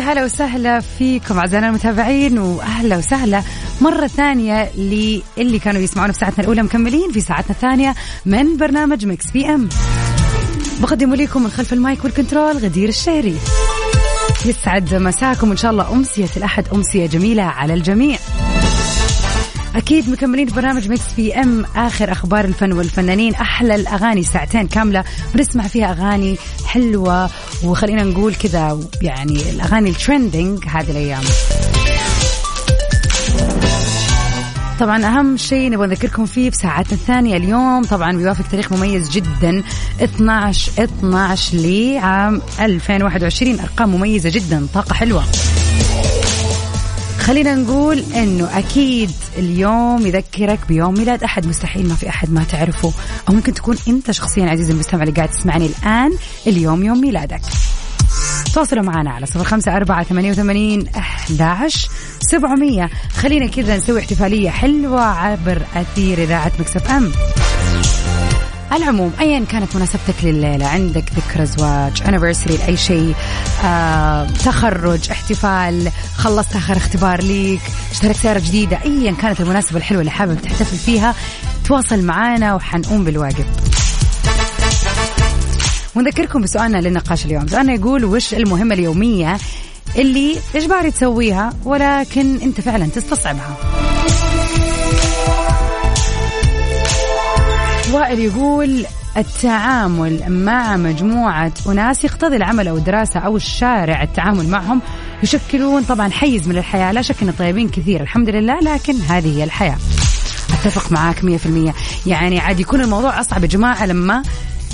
هلا 0.08 0.24
وسهلا 0.24 0.80
فيكم 0.80 1.38
أعزائنا 1.38 1.68
المتابعين 1.68 2.38
وأهلا 2.38 2.96
وسهلا 2.96 3.42
مرة 3.80 4.06
ثانية 4.06 4.70
للي 4.76 5.58
كانوا 5.64 5.80
يسمعونا 5.80 6.12
في 6.12 6.18
ساعتنا 6.18 6.40
الأولى 6.40 6.62
مكملين 6.62 7.12
في 7.12 7.20
ساعتنا 7.20 7.50
الثانية 7.50 7.94
من 8.26 8.56
برنامج 8.56 9.06
Mix 9.06 9.30
PM. 9.30 9.68
بقدم 10.80 11.14
لكم 11.14 11.42
من 11.42 11.50
خلف 11.50 11.72
ال 11.72 11.80
mic 11.80 12.04
وال 12.04 12.16
control 12.16 12.56
غدير 12.56 12.88
الشهري. 12.88 13.36
يسعد 14.46 14.94
مساكم 14.94 15.50
إن 15.50 15.56
شاء 15.56 15.70
الله 15.70 15.92
أمسية 15.92 16.28
الأحد 16.36 16.68
أمسية 16.68 17.06
جميلة 17.06 17.42
على 17.42 17.74
الجميع. 17.74 18.18
أكيد 19.78 20.10
مكملين 20.10 20.46
برنامج 20.46 20.90
Mix 20.90 21.12
PM 21.16 21.64
آخر 21.76 22.12
أخبار 22.12 22.44
الفن 22.44 22.72
والفنانين. 22.72 23.34
أحلى 23.34 23.74
الأغاني 23.74 24.22
ساعتين 24.22 24.66
كاملة. 24.66 25.04
بنسمع 25.34 25.66
فيها 25.66 25.90
أغاني 25.92 26.36
حلوة. 26.66 27.30
وخلينا 27.64 28.02
نقول 28.02 28.34
كذا 28.34 28.80
يعني 29.02 29.50
الأغاني 29.50 29.90
الترندنج 29.90 30.64
هذه 30.66 30.90
الأيام. 30.90 31.22
طبعا 34.80 35.06
أهم 35.06 35.36
شيء 35.36 35.70
نبغى 35.70 35.86
نذكركم 35.86 36.26
فيه 36.26 36.50
في 36.50 36.56
ساعتنا 36.56 36.92
الثانية 36.92 37.36
اليوم. 37.36 37.84
طبعا 37.84 38.16
بيوافق 38.16 38.44
تاريخ 38.50 38.72
مميز 38.72 39.10
جدا. 39.10 39.62
12 40.02 40.72
12 40.78 41.56
لعام 41.56 42.42
2021 42.60 43.60
أرقام 43.60 43.94
مميزة 43.94 44.30
جدا. 44.30 44.66
طاقة 44.74 44.94
حلوة. 44.94 45.24
خلينا 47.28 47.54
نقول 47.54 47.98
إنه 47.98 48.58
أكيد 48.58 49.10
اليوم 49.38 50.06
يذكرك 50.06 50.58
بيوم 50.68 50.94
ميلاد 50.94 51.22
أحد. 51.22 51.46
مستحيل 51.46 51.88
ما 51.88 51.94
في 51.94 52.08
أحد 52.08 52.32
ما 52.32 52.44
تعرفه. 52.44 52.92
أو 53.28 53.34
ممكن 53.34 53.54
تكون 53.54 53.76
أنت 53.88 54.10
شخصيا 54.10 54.46
عزيزي 54.46 54.72
المستمع 54.72 55.02
اللي 55.02 55.14
قاعد 55.14 55.28
تسمعني 55.28 55.66
الآن. 55.66 56.12
اليوم 56.46 56.84
يوم 56.84 57.00
ميلادك. 57.00 57.40
تواصلوا 58.54 58.82
معنا 58.82 59.10
على 59.10 59.26
صفر 59.26 59.44
خمسة 59.44 59.76
أربعة 59.76 60.02
ثمانية 60.04 60.30
وثمانين 60.30 60.88
أحداش 60.88 61.88
سبعمية. 62.20 62.90
خلينا 63.16 63.46
كذا 63.46 63.76
نسوي 63.76 64.00
احتفالية 64.00 64.50
حلوة 64.50 65.02
عبر 65.02 65.62
أثير 65.74 66.22
إذاعة 66.22 66.52
مكسف 66.60 66.90
أم. 66.90 67.12
على 68.70 68.84
العموم 68.84 69.12
ايا 69.20 69.44
كانت 69.44 69.76
مناسبتك 69.76 70.14
لليله 70.22 70.66
عندك 70.66 71.04
ذكرى 71.16 71.46
زواج 71.46 72.02
انيفرساري 72.08 72.56
لأي 72.56 72.76
شيء 72.76 73.14
آه، 73.64 74.24
تخرج 74.26 75.10
احتفال 75.10 75.90
خلصت 76.16 76.56
آخر 76.56 76.76
اختبار 76.76 77.22
ليك 77.22 77.60
اشتريت 77.92 78.16
سيارة 78.16 78.38
جديدة 78.38 78.78
ايا 78.84 79.12
كانت 79.12 79.40
المناسبة 79.40 79.76
الحلوة 79.78 80.00
اللي 80.00 80.10
حابب 80.10 80.42
تحتفل 80.42 80.76
فيها 80.76 81.14
تواصل 81.68 82.02
معنا 82.02 82.54
وحنقوم 82.54 83.04
بالواجب. 83.04 83.46
ونذكركم 85.94 86.42
بسؤالنا 86.42 86.78
للنقاش 86.78 87.26
اليوم. 87.26 87.46
سؤالنا 87.48 87.72
يقول 87.74 88.04
وش 88.04 88.34
المهمة 88.34 88.74
اليومية 88.74 89.36
اللي 89.96 90.36
إجباري 90.54 90.90
تسويها 90.90 91.52
ولكن 91.64 92.40
أنت 92.42 92.60
فعلا 92.60 92.86
تستصعبها؟ 92.86 93.77
وائل 97.92 98.18
يقول 98.18 98.86
التعامل 99.16 100.32
مع 100.32 100.76
مجموعة 100.76 101.52
أناس 101.66 102.04
يقتضي 102.04 102.36
العمل 102.36 102.68
أو 102.68 102.76
الدراسة 102.76 103.20
أو 103.20 103.36
الشارع 103.36 104.02
التعامل 104.02 104.48
معهم 104.48 104.80
يشكلون 105.22 105.82
طبعا 105.82 106.10
حيز 106.10 106.48
من 106.48 106.58
الحياة 106.58 106.92
لا 106.92 107.02
شك 107.02 107.22
أن 107.22 107.30
طيبين 107.30 107.68
كثير 107.68 108.00
الحمد 108.00 108.28
لله 108.28 108.60
لكن 108.60 108.94
هذه 109.00 109.38
هي 109.38 109.44
الحياة. 109.44 109.76
أتفق 110.50 110.92
معاك 110.92 111.24
مية 111.24 111.36
في 111.36 111.46
المية. 111.46 111.74
يعني 112.06 112.40
عاد 112.40 112.60
يكون 112.60 112.80
الموضوع 112.80 113.20
أصعب 113.20 113.42
يا 113.42 113.48
جماعة 113.48 113.86
لما 113.86 114.22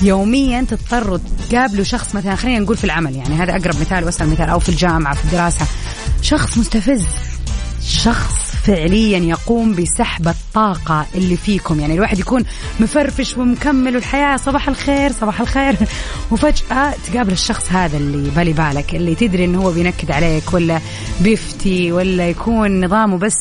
يوميا 0.02 0.66
تضطروا 0.70 1.18
تقابلوا 1.50 1.84
شخص 1.84 2.14
مثلا 2.14 2.34
خلينا 2.34 2.58
نقول 2.58 2.76
في 2.76 2.84
العمل 2.84 3.16
يعني 3.16 3.34
هذا 3.34 3.56
أقرب 3.56 3.80
مثال 3.80 4.04
وأسهل 4.04 4.28
مثال 4.28 4.48
أو 4.48 4.58
في 4.58 4.68
الجامعة 4.68 5.14
في 5.14 5.24
الدراسة. 5.24 5.66
شخص 6.22 6.58
مستفز. 6.58 7.04
شخص 7.86 8.44
فعليا 8.64 9.18
يقوم 9.18 9.74
بسحب 9.74 10.28
الطاقة 10.28 11.06
اللي 11.14 11.36
فيكم. 11.36 11.80
يعني 11.80 11.94
الواحد 11.94 12.18
يكون 12.18 12.44
مفرفش 12.80 13.36
ومكمل 13.36 13.94
والحياة 13.94 14.36
صباح 14.36 14.68
الخير 14.68 15.12
صباح 15.12 15.40
الخير. 15.40 15.76
وفجأة 16.30 16.94
تقابل 17.06 17.32
الشخص 17.32 17.72
هذا 17.72 17.96
اللي 17.96 18.30
بالي 18.30 18.52
بالك 18.52 18.94
اللي 18.94 19.14
تدري 19.14 19.44
إنه 19.44 19.62
هو 19.62 19.72
بينكد 19.72 20.10
عليك 20.10 20.54
ولا 20.54 20.80
بيفتي 21.20 21.92
ولا 21.92 22.28
يكون 22.28 22.84
نظامه 22.84 23.18
بس 23.18 23.34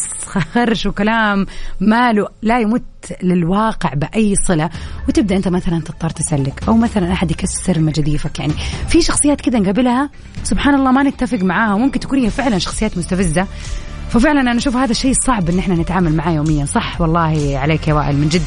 خرش 0.54 0.86
وكلام 0.86 1.46
ماله 1.80 2.28
لا 2.42 2.60
يمت 2.60 2.84
للواقع 3.24 3.94
بأي 3.94 4.36
صلة. 4.36 4.70
وتبدأ 5.08 5.36
أنت 5.36 5.48
مثلا 5.48 5.82
تضطر 5.82 6.10
تسلك 6.10 6.64
أو 6.68 6.78
مثلا 6.78 7.14
أحد 7.14 7.32
يكسر 7.32 7.80
مجاديفك 7.80 8.40
يعني 8.40 8.54
في 8.88 9.02
شخصيات 9.02 9.42
كذا 9.42 9.60
نقابلها 9.60 10.10
سبحان 10.44 10.76
الله 10.76 10.92
ما 10.92 11.04
نتفق 11.04 11.40
معاها. 11.40 11.74
وممكن 11.74 12.00
تكون 12.00 12.20
هي 12.20 12.30
فعلا 12.30 12.60
شخصيات 12.60 12.98
مستفزة. 12.98 13.48
ففعلا 14.14 14.42
أنا 14.42 14.58
أشوف 14.58 14.76
هذا 14.76 14.92
الشيء 14.92 15.14
صعب 15.14 15.50
إن 15.50 15.60
إحنا 15.60 15.76
نتعامل 15.76 16.16
معاه 16.16 16.32
يوميا. 16.32 16.66
صح 16.66 17.02
والله 17.02 17.58
عليك 17.58 17.88
يا 17.88 17.94
وائل 17.94 18.18
من 18.18 18.30
جد. 18.30 18.42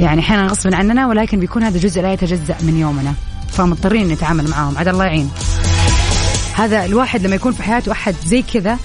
يعني 0.00 0.20
أحيانا 0.20 0.46
غصبا 0.46 0.76
عننا 0.76 1.06
ولكن 1.06 1.40
بيكون 1.40 1.62
هذا 1.62 1.78
جزء 1.78 2.02
لا 2.02 2.12
يتجزأ 2.12 2.56
من 2.62 2.76
يومنا. 2.76 3.14
فمضطرين 3.48 4.08
نتعامل 4.08 4.48
معاهم 4.48 4.78
عاد 4.78 4.88
الله 4.88 5.04
يعين. 5.04 5.30
هذا 6.54 6.84
الواحد 6.84 7.26
لما 7.26 7.34
يكون 7.34 7.52
في 7.52 7.62
حياته 7.62 7.92
أحد 7.92 8.14
زي 8.26 8.42
كذا 8.42 8.78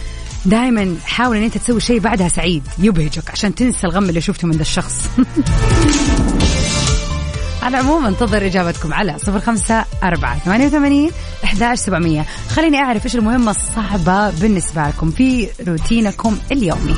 دائما 0.45 0.95
حاول 1.05 1.37
إن 1.37 1.43
أنت 1.43 1.57
تسوي 1.57 1.79
شيء 1.79 1.99
بعدها 1.99 2.27
سعيد 2.27 2.63
يبهجك 2.79 3.31
عشان 3.31 3.55
تنسى 3.55 3.87
الغم 3.87 4.09
اللي 4.09 4.21
شفته 4.21 4.47
من 4.47 4.53
ذا 4.53 4.61
الشخص. 4.61 5.09
على 7.63 7.79
العموم 7.79 8.05
انتظر 8.05 8.45
إجابتكم 8.45 8.93
على 8.93 9.19
صفر 9.19 9.39
خمسة 9.39 9.85
أربعة 10.03 10.39
ثمانية 10.39 10.67
وثمانين 10.67 11.11
أحداش 11.43 11.79
سبعمية. 11.79 12.25
خليني 12.49 12.77
أعرف 12.77 13.05
إيش 13.05 13.15
المهمة 13.15 13.51
الصعبة 13.51 14.29
بالنسبة 14.29 14.87
لكم 14.87 15.11
في 15.11 15.47
روتينكم 15.67 16.37
اليومي. 16.51 16.95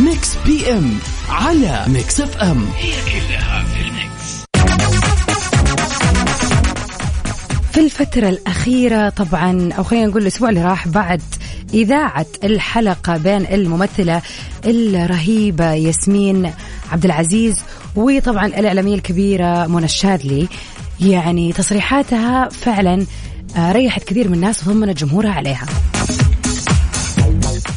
Mix 0.00 0.36
PM 0.46 0.98
على 1.28 1.84
Mix 1.86 2.20
FM 2.20 2.66
في 7.72 7.80
الفترة 7.80 8.28
الأخيرة 8.28 9.08
طبعا 9.08 9.72
أو 9.72 9.84
خلينا 9.84 10.06
نقول 10.06 10.22
الأسبوع 10.22 10.48
اللي 10.48 10.64
راح 10.64 10.88
بعد 10.88 11.22
إذاعة 11.74 12.26
الحلقة 12.44 13.16
بين 13.16 13.46
الممثلة 13.46 14.22
الرهيبة 14.64 15.72
ياسمين 15.72 16.52
عبد 16.92 17.04
العزيز 17.04 17.56
وطبعا 17.96 18.46
الإعلامية 18.46 18.94
الكبيرة 18.94 19.66
منى 19.66 19.84
الشاذلي 19.84 20.48
يعني 21.00 21.52
تصريحاتها 21.52 22.48
فعلا 22.48 23.06
آه، 23.56 23.72
ريحت 23.72 24.04
كثير 24.04 24.28
من 24.28 24.34
الناس 24.34 24.68
وضمنت 24.68 24.98
جمهورها 24.98 25.30
عليها. 25.30 25.66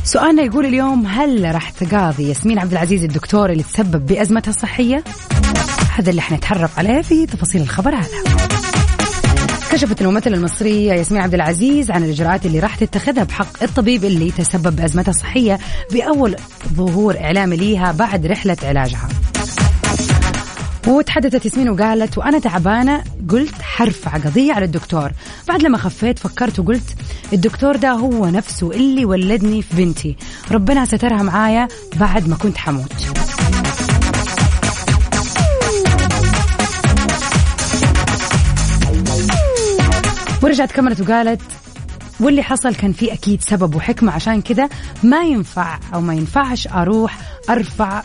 سؤالنا 0.04 0.44
يقول 0.44 0.66
اليوم 0.66 1.06
هل 1.06 1.56
راح 1.56 1.70
تقاضي 1.70 2.30
ياسمين 2.30 2.60
عبد 2.60 2.72
العزيز 2.72 3.04
الدكتور 3.04 3.52
اللي 3.52 3.64
تسبب 3.64 4.06
بأزمتها 4.06 4.50
الصحية؟ 4.50 5.04
هذا 5.96 6.10
اللي 6.10 6.22
حنتعرف 6.22 6.80
عليه 6.80 7.02
في 7.02 7.26
تفاصيل 7.26 7.62
الخبر 7.62 7.96
هذا. 7.96 8.08
كشفت 9.72 10.02
الممثلة 10.02 10.38
المصرية 10.38 10.94
ياسمين 10.94 11.22
عبد 11.22 11.34
العزيز 11.34 11.92
عن 11.92 12.04
الإجراءات 12.04 12.46
اللي 12.46 12.60
راح 12.60 12.76
تتخذها 12.76 13.24
بحق 13.24 13.64
الطبيب 13.64 14.06
اللي 14.06 14.32
تسبب 14.32 14.76
بأزمتها 14.76 15.10
الصحية 15.12 15.60
بأول 15.92 16.36
ظهور 16.74 17.18
إعلامي 17.18 17.56
ليها 17.56 17.92
بعد 17.92 18.26
رحلة 18.26 18.58
علاجها. 18.64 19.10
وتحدثت 20.90 21.46
ياسمين 21.46 21.70
وقالت 21.70 22.18
وأنا 22.18 22.40
تعبانة 22.40 23.04
قلت 23.30 23.62
حرفع 23.62 24.12
قضيه 24.12 24.54
على 24.54 24.66
الدكتور. 24.66 25.12
بعد 25.48 25.62
لما 25.62 25.78
خفيت 25.78 26.20
فكرت 26.20 26.60
وقلت 26.60 26.96
الدكتور 27.34 27.76
ده 27.76 27.92
هو 27.92 28.26
نفسه 28.26 28.72
اللي 28.72 29.06
ولدني 29.06 29.62
في 29.62 29.76
بنتي. 29.76 30.16
ربنا 30.52 30.86
سترها 30.86 31.24
معايا 31.24 31.68
بعد 31.96 32.28
ما 32.28 32.36
كنت 32.36 32.58
حموت. 32.58 32.94
ورجعت 40.44 40.72
كملت 40.72 41.02
وقالت 41.02 41.42
واللي 42.20 42.44
حصل 42.44 42.76
كان 42.76 42.92
في 42.94 43.14
أكيد 43.14 43.42
سبب 43.42 43.76
وحكمة. 43.76 44.12
عشان 44.12 44.42
كذا 44.42 44.70
ما 45.04 45.24
ينفع 45.24 45.80
أو 45.94 46.02
ما 46.02 46.14
ينفعش 46.14 46.68
أروح 46.68 47.18
أرفع 47.50 48.04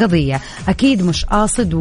قضية. 0.00 0.40
أكيد 0.68 1.02
مش 1.02 1.24
قاصد 1.24 1.74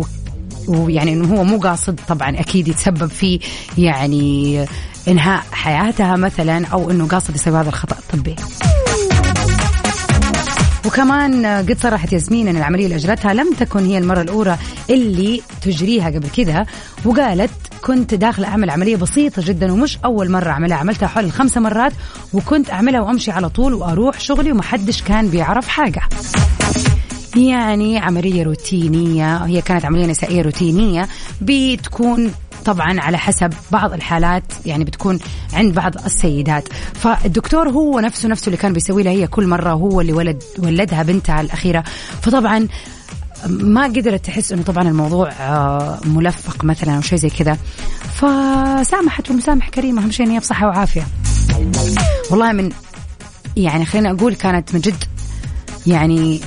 ويعني 0.68 1.14
إنه 1.14 1.36
هو 1.36 1.44
مو 1.44 1.58
قاصد 1.58 2.00
طبعا 2.08 2.40
أكيد 2.40 2.68
يتسبب 2.68 3.08
في 3.10 3.40
يعني 3.78 4.66
إنهاء 5.08 5.44
حياتها 5.52 6.16
مثلا 6.16 6.68
أو 6.68 6.92
إنه 6.92 7.08
قاصد 7.08 7.36
يسوي 7.36 7.60
هذا 7.60 7.70
الخطأ 7.70 7.96
الطبي. 8.00 8.36
وكمان 10.86 11.46
قد 11.46 11.78
صرحت 11.82 12.14
ياسمين 12.14 12.48
إن 12.48 12.58
العملية 12.58 12.86
اللي 12.86 12.96
أجرتها 12.96 13.34
لم 13.34 13.54
تكن 13.60 13.86
هي 13.86 13.98
المرة 13.98 14.22
الأولى 14.22 14.58
اللي 14.90 15.42
تجريها 15.62 16.10
قبل 16.10 16.28
كذا 16.30 16.66
وقالت 17.06 17.52
كنت 17.86 18.14
داخله 18.14 18.48
أعمل 18.48 18.70
عملية 18.70 18.96
بسيطة 18.96 19.42
جدا 19.46 19.72
ومش 19.72 19.98
أول 20.06 20.32
مرة 20.32 20.50
أعملها. 20.50 20.78
عملتها 20.78 21.08
حوالي 21.08 21.32
خمسة 21.32 21.62
مرات 21.62 21.94
وكنت 22.34 22.70
أعملها 22.70 23.02
وأمشي 23.02 23.32
على 23.32 23.50
طول 23.50 23.74
وأروح 23.74 24.20
شغلي 24.20 24.52
ومحدش 24.52 25.02
كان 25.02 25.28
بيعرف 25.28 25.68
حاجة. 25.68 26.02
يعني 27.36 27.98
عملية 27.98 28.44
روتينية 28.44 29.38
هي 29.38 29.62
كانت 29.62 29.86
عملية 29.86 30.06
نسائية 30.06 30.42
روتينية 30.42 31.08
بتكون 31.42 32.32
طبعا 32.66 33.00
على 33.02 33.18
حسب 33.18 33.54
بعض 33.72 33.94
الحالات 33.94 34.44
يعني 34.66 34.84
بتكون 34.84 35.20
عند 35.54 35.74
بعض 35.74 35.96
السيدات. 36.06 36.68
فالدكتور 36.94 37.70
هو 37.70 38.00
نفسه 38.00 38.30
نفسه 38.30 38.46
اللي 38.46 38.58
كان 38.58 38.74
بيسوي 38.74 39.04
لها 39.04 39.12
هي 39.12 39.28
كل 39.28 39.48
مرة 39.48 39.70
هو 39.72 40.02
اللي 40.02 40.14
ولد 40.14 40.44
ولدها 40.60 41.04
بنتها 41.04 41.42
الأخيرة. 41.42 41.84
فطبعا 42.22 42.68
ما 43.48 43.84
قدرت 43.84 44.26
تحس 44.26 44.52
إنه 44.52 44.64
طبعا 44.64 44.88
الموضوع 44.90 45.32
آه، 45.32 46.00
ملفق 46.06 46.66
مثلا 46.66 46.96
أو 46.96 47.02
شيء 47.02 47.20
زي 47.20 47.30
كذا. 47.30 47.58
فسامحت 48.14 49.32
ومسامح 49.32 49.70
كريمه 49.70 50.04
أهم 50.04 50.12
شيء 50.12 50.26
إن 50.26 50.32
هي 50.32 50.40
بصحة 50.40 50.68
وعافية. 50.68 51.08
والله 52.32 52.52
من 52.52 52.70
يعني 53.58 53.86
خلينا 53.86 54.12
أقول 54.12 54.36
كانت 54.36 54.74
من 54.74 54.82
جد 54.82 55.04
يعني 55.88 56.40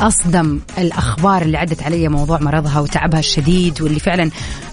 أصدم 0.00 0.60
الأخبار 0.78 1.42
اللي 1.42 1.58
عدت 1.58 1.82
علي 1.82 2.08
موضوع 2.08 2.38
مرضها 2.40 2.80
وتعبها 2.80 3.20
الشديد 3.20 3.82
واللي 3.82 4.00
فعلا 4.00 4.30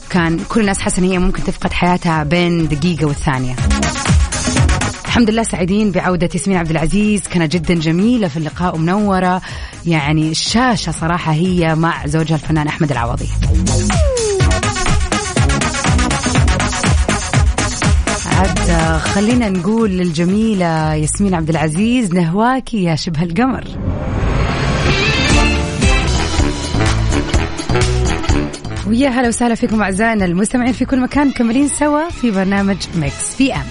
كان 0.10 0.40
كل 0.50 0.62
الناس 0.62 0.80
حاسة 0.80 1.00
إن 1.00 1.12
هي 1.12 1.20
ممكن 1.20 1.44
تفقد 1.44 1.74
حياتها 1.74 2.24
بين 2.24 2.68
دقيقة 2.68 3.06
والثانية. 3.06 3.56
الحمد 5.06 5.30
لله 5.30 5.44
سعيدين 5.44 5.92
بعودة 5.92 6.30
ياسمين 6.34 6.58
عبد 6.58 6.70
العزيز 6.70 7.22
كانت 7.22 7.54
جدا 7.54 7.74
جميلة 7.74 8.28
في 8.28 8.38
اللقاء 8.38 8.76
ومنورة. 8.76 9.42
يعني 9.86 10.32
الشاشة 10.32 10.92
صراحة 10.92 11.32
هي 11.32 11.76
مع 11.76 12.08
زوجها 12.08 12.36
الفنان 12.36 12.68
أحمد 12.68 12.92
العوضي. 12.92 13.30
عاد 18.38 19.00
خلينا 19.00 19.50
نقول 19.50 19.90
للجميلة 19.90 20.94
ياسمين 20.94 21.34
عبد 21.34 21.50
العزيز 21.50 22.14
نهواكي 22.14 22.84
يا 22.84 22.96
شبه 22.96 23.24
القمر. 23.24 23.93
ويا 28.94 29.10
هلا 29.10 29.28
وسهلا 29.28 29.56
فيكم 29.56 29.82
أعزائنا 29.82 30.26
المستمعين 30.26 30.74
في 30.74 30.86
كل 30.86 31.00
مكان 31.00 31.28
مكملين 31.28 31.68
سوا 31.68 32.10
في 32.10 32.32
برنامج 32.32 32.78
Mix 32.96 33.36
PM 33.36 33.64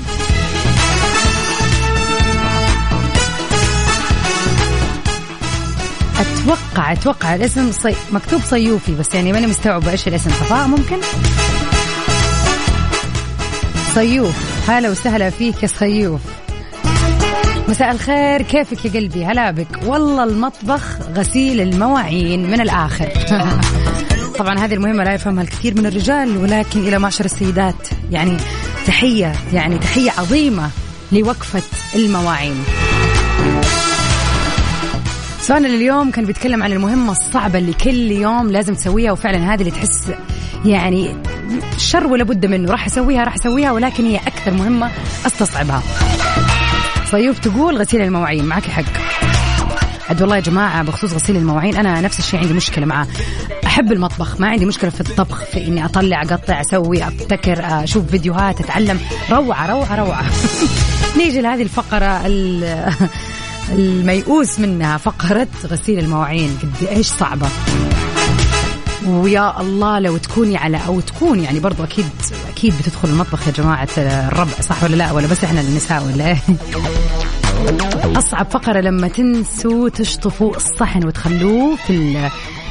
أتوقع 6.20 6.92
أتوقع 6.92 7.34
الاسم 7.34 7.72
صي... 7.72 7.94
مكتوب 8.12 8.40
صيوفي 8.40 8.94
بس 8.94 9.14
يعني 9.14 9.32
ماني 9.32 9.46
مستوعبة 9.46 9.90
إيش 9.90 10.08
الاسم. 10.08 10.30
صفاء 10.30 10.66
ممكن؟ 10.66 10.96
صيوف. 13.94 14.70
هلا 14.70 14.90
وسهلا 14.90 15.30
فيك 15.30 15.62
يا 15.62 15.68
صيوف. 15.68 16.20
مساء 17.68 17.90
الخير. 17.90 18.42
كيفك 18.42 18.84
يا 18.84 18.90
قلبي؟ 19.00 19.24
هلا 19.24 19.50
بك. 19.50 19.78
والله 19.86 20.24
المطبخ 20.24 20.98
غسيل 21.16 21.60
المواعين 21.60 22.50
من 22.50 22.60
الآخر. 22.60 23.08
طبعا 24.38 24.58
هذه 24.58 24.74
المهمة 24.74 25.04
لا 25.04 25.14
يفهمها 25.14 25.42
الكثير 25.42 25.74
من 25.74 25.86
الرجال 25.86 26.36
ولكن 26.36 26.80
إلى 26.80 26.98
معشر 26.98 27.24
السيدات. 27.24 27.88
يعني 28.10 28.36
تحية 28.86 29.32
يعني 29.52 29.78
تحية 29.78 30.10
عظيمة 30.10 30.70
لوقفة 31.12 31.62
المواعين. 31.94 32.64
سؤالنا 35.40 35.68
لليوم 35.68 36.10
كان 36.10 36.24
بيتكلم 36.24 36.62
عن 36.62 36.72
المهمة 36.72 37.12
الصعبة 37.12 37.58
اللي 37.58 37.72
كل 37.72 38.10
يوم 38.10 38.50
لازم 38.50 38.74
تسويها 38.74 39.12
وفعلا 39.12 39.54
هذه 39.54 39.60
اللي 39.60 39.70
تحس 39.70 40.12
يعني 40.64 41.16
شر 41.78 42.06
ولا 42.06 42.24
بد 42.24 42.46
منه. 42.46 42.70
راح 42.70 42.86
أسويها 42.86 43.24
راح 43.24 43.34
أسويها 43.34 43.72
ولكن 43.72 44.04
هي 44.04 44.16
أكثر 44.16 44.50
مهمة 44.50 44.90
أستصعبها. 45.26 45.82
صيوف 47.10 47.38
تقول 47.38 47.76
غسيل 47.76 48.00
المواعين 48.00 48.44
معك 48.44 48.64
حق. 48.64 49.01
عاد 50.08 50.20
والله 50.20 50.36
يا 50.36 50.40
جماعة 50.40 50.82
بخصوص 50.82 51.12
غسيل 51.12 51.36
المواعين 51.36 51.76
أنا 51.76 52.00
نفس 52.00 52.18
الشيء 52.18 52.40
عندي 52.40 52.52
مشكلة 52.52 52.86
معاه. 52.86 53.06
أحب 53.66 53.92
المطبخ 53.92 54.40
ما 54.40 54.48
عندي 54.48 54.66
مشكلة 54.66 54.90
في 54.90 55.00
الطبخ 55.00 55.44
في 55.44 55.66
إني 55.66 55.84
أطلع 55.84 56.22
أقطع 56.22 56.60
أسوي 56.60 57.06
أبتكر 57.06 57.84
أشوف 57.84 58.06
فيديوهات 58.06 58.60
أتعلم. 58.60 59.00
روعة 59.30 59.66
روعة 59.66 59.96
روعة. 59.96 60.24
نيجي 61.18 61.40
لهذه 61.40 61.62
الفقرة 61.62 62.26
الميؤوس 63.72 64.58
منها 64.60 64.96
فقرة 64.96 65.48
غسيل 65.66 65.98
المواعين. 65.98 66.58
قد 66.62 66.88
إيش 66.88 67.06
صعبة؟ 67.06 67.48
ويا 69.06 69.60
الله 69.60 69.98
لو 69.98 70.16
تكوني 70.16 70.56
على 70.56 70.80
أو 70.86 71.00
تكون 71.00 71.40
يعني 71.40 71.60
برضو 71.60 71.84
أكيد 71.84 72.08
أكيد 72.48 72.74
بتدخل 72.78 73.08
المطبخ 73.08 73.46
يا 73.46 73.52
جماعة 73.52 73.88
الربع 73.98 74.60
صح 74.60 74.84
ولا 74.84 74.96
لا؟ 74.96 75.12
ولا 75.12 75.26
بس 75.26 75.44
إحنا 75.44 75.60
النساء 75.60 76.02
ولا 76.04 76.28
إيه؟ 76.28 76.38
أصعب 78.18 78.50
فقرة 78.50 78.80
لما 78.80 79.08
تنسوا 79.08 79.88
تشطفوا 79.88 80.56
الصحن 80.56 81.06
وتخلوه 81.06 81.76
في 81.76 82.16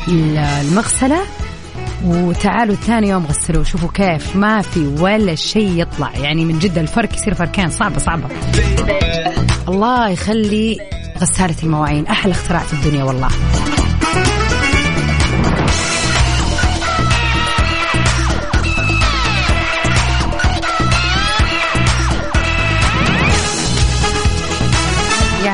المغسلة. 0.08 1.22
وتعالوا 2.06 2.76
ثاني 2.76 3.10
يوم 3.10 3.26
غسلوه 3.26 3.64
شوفوا 3.64 3.90
كيف 3.94 4.36
ما 4.36 4.62
في 4.62 4.88
ولا 5.00 5.36
شيء 5.36 5.82
يطلع. 5.82 6.12
يعني 6.16 6.46
من 6.46 6.60
جد 6.60 6.78
الفرق 6.78 7.16
يصير 7.16 7.34
فركين 7.34 7.70
صعبة 7.70 8.00
صعبة. 8.00 8.28
الله 9.68 10.10
يخلي 10.10 10.78
غسالة 11.22 11.56
المواعين 11.64 12.08
أحلى 12.08 12.32
اختراع 12.32 12.62
في 12.62 12.74
الدنيا 12.74 13.04
والله. 13.04 13.30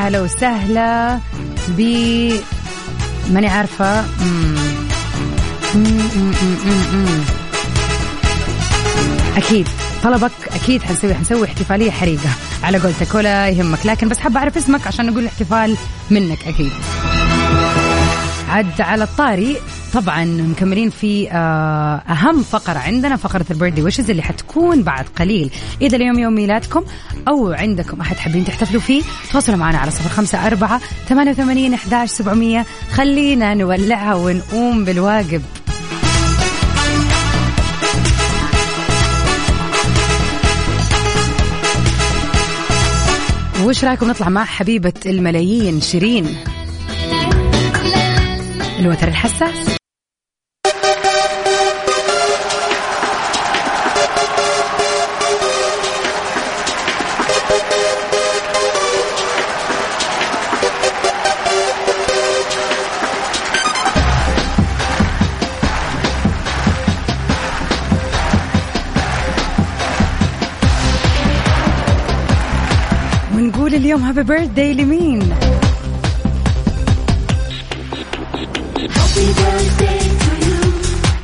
يا 0.07 0.11
هلا 0.11 0.21
وسهلا 0.21 1.19
ب 1.67 1.81
ماني 3.29 3.47
عارفة. 3.47 4.05
أكيد. 9.37 9.67
طلبك 10.03 10.31
أكيد 10.55 10.83
حنسوي 10.83 11.13
حنسوي 11.13 11.45
احتفالية 11.47 11.91
حريقة. 11.91 12.29
على 12.63 12.77
قولتك 12.77 13.15
ولا 13.15 13.49
يهمك. 13.49 13.85
لكن 13.85 14.09
بس 14.09 14.19
حابة 14.19 14.39
أعرف 14.39 14.57
اسمك 14.57 14.87
عشان 14.87 15.05
نقول 15.05 15.25
احتفال 15.25 15.77
منك 16.09 16.47
أكيد. 16.47 16.71
عد 18.49 18.81
على 18.81 19.03
الطاري. 19.03 19.57
طبعا 19.93 20.25
مكملين 20.25 20.89
في 20.89 21.31
آه، 21.31 21.95
أهم 21.95 22.43
فقرة 22.43 22.77
عندنا 22.79 23.15
فقرة 23.15 23.45
البيرثدي 23.51 23.81
ويشز 23.81 24.09
اللي 24.09 24.21
حتكون 24.21 24.83
بعد 24.83 25.05
قليل. 25.19 25.49
إذا 25.81 25.95
اليوم 25.95 26.19
يوم 26.19 26.33
ميلادكم 26.33 26.83
أو 27.27 27.51
عندكم 27.51 28.01
أحد 28.01 28.15
حابين 28.17 28.45
تحتفلوا 28.45 28.81
فيه 28.81 29.03
تواصلوا 29.31 29.57
معنا 29.57 29.77
على 29.77 29.91
صفر 29.91 30.09
خمسة 30.09 30.47
أربعة 30.47 30.81
ثمانية 31.07 31.31
وثمانين 31.31 31.73
احداش 31.73 32.09
سبعمئه 32.09 32.65
خلينا 32.91 33.53
نولعها 33.53 34.15
ونقوم 34.15 34.85
بالواجب. 34.85 35.41
وش 43.63 43.85
رأيكم 43.85 44.09
نطلع 44.09 44.29
مع 44.29 44.45
حبيبة 44.45 44.93
الملايين 45.05 45.81
شيرين؟ 45.81 46.37
الوتر 48.79 49.07
الحساس. 49.07 49.76
نقول 73.47 73.75
اليوم 73.75 74.01
هابي 74.01 74.23
بيرث 74.23 74.47
داي 74.47 74.73
لمين 74.73 75.19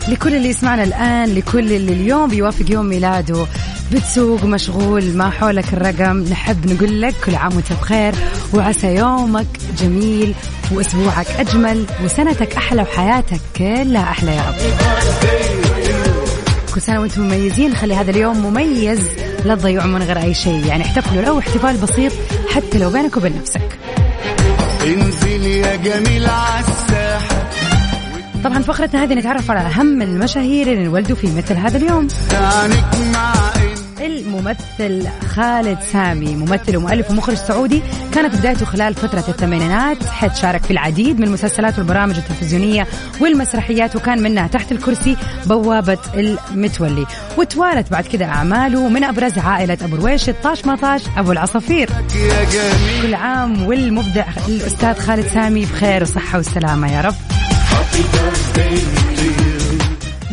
لكل 0.08 0.36
اللي 0.36 0.50
يسمعنا 0.50 0.84
الآن 0.84 1.36
لكل 1.36 1.72
اللي 1.72 1.94
اليوم 1.94 2.30
بيوافق 2.30 2.72
يوم 2.72 2.86
ميلاده. 2.86 3.46
بتسوق 3.92 4.44
مشغول 4.44 5.04
ما 5.18 5.30
حولك 5.30 5.74
الرقم. 5.74 6.18
نحب 6.18 6.74
نقول 6.74 7.02
لك 7.02 7.16
كل 7.26 7.36
عام 7.36 7.56
وانت 7.56 7.74
بخير 7.74 8.14
وعسى 8.54 8.96
يومك 8.96 9.48
جميل 9.78 10.36
وأسبوعك 10.72 11.28
أجمل 11.40 11.86
وسنتك 12.04 12.56
أحلى 12.56 12.82
وحياتك 12.82 13.42
كلها 13.58 14.04
أحلى 14.04 14.36
يا 14.36 14.42
رب. 14.42 15.83
كل 16.76 16.82
سنة 16.82 17.02
وأنتم 17.02 17.22
مميزين. 17.22 17.76
خلي 17.76 17.96
هذا 17.96 18.12
اليوم 18.12 18.46
مميز 18.46 19.00
لا 19.46 19.56
تضيعوا 19.56 19.88
من 19.88 20.04
غير 20.04 20.18
أي 20.18 20.34
شيء. 20.34 20.66
يعني 20.66 20.84
احتفلوا 20.84 21.22
لو 21.22 21.40
احتفال 21.40 21.78
بسيط 21.78 22.14
حتى 22.50 22.80
لو 22.80 22.90
بينك 22.90 23.18
وبين 23.18 23.38
نفسك. 23.42 23.80
انزل 24.84 25.46
يا 25.46 25.76
جميل 25.76 26.26
عالساحة 26.26 27.50
طبعا 28.44 28.62
فقرتنا 28.62 29.04
هذه 29.04 29.14
نتعرف 29.14 29.52
على 29.52 29.60
أهم 29.60 30.02
المشاهير 30.02 30.68
اللي 30.68 30.82
انولدوا 30.86 31.16
في 31.16 31.28
مثل 31.38 31.56
هذا 31.56 31.78
اليوم. 31.78 32.08
الممثل 34.04 35.08
خالد 35.28 35.78
سامي. 35.92 36.36
ممثل 36.36 36.78
ومؤلف 36.78 37.12
ومخرج 37.12 37.36
سعودي. 37.36 37.82
كانت 38.14 38.36
بدايته 38.36 38.66
خلال 38.66 38.94
فترة 38.94 39.26
الثمانينات. 39.28 40.06
حيث 40.08 40.42
شارك 40.42 40.64
في 40.64 40.72
العديد 40.72 41.20
من 41.20 41.28
المسلسلات 41.28 41.78
والبرامج 41.78 42.16
التلفزيونية 42.16 42.88
والمسرحيات 43.22 43.96
وكان 43.96 44.22
منها 44.22 44.48
تحت 44.48 44.72
الكرسي 44.72 45.18
بوابة 45.46 45.98
المتولي. 46.14 47.06
وتوالت 47.38 47.92
بعد 47.92 48.06
كده 48.08 48.26
أعماله 48.26 48.90
من 48.90 49.04
أبرز 49.04 49.38
عائلة 49.38 49.78
أبو 49.82 49.96
رويش 49.96 50.30
طاش 50.30 50.66
ما 50.66 50.75
طاش 50.75 51.02
أبو 51.18 51.32
العصافير. 51.32 51.90
كل 53.02 53.14
عام 53.14 53.64
والمبدع 53.64 54.26
الأستاذ 54.48 55.00
خالد 55.00 55.28
سامي 55.28 55.66
بخير 55.66 56.02
وصحة 56.02 56.38
والسلامة 56.38 56.94
يا 56.94 57.02
رب. 57.02 57.16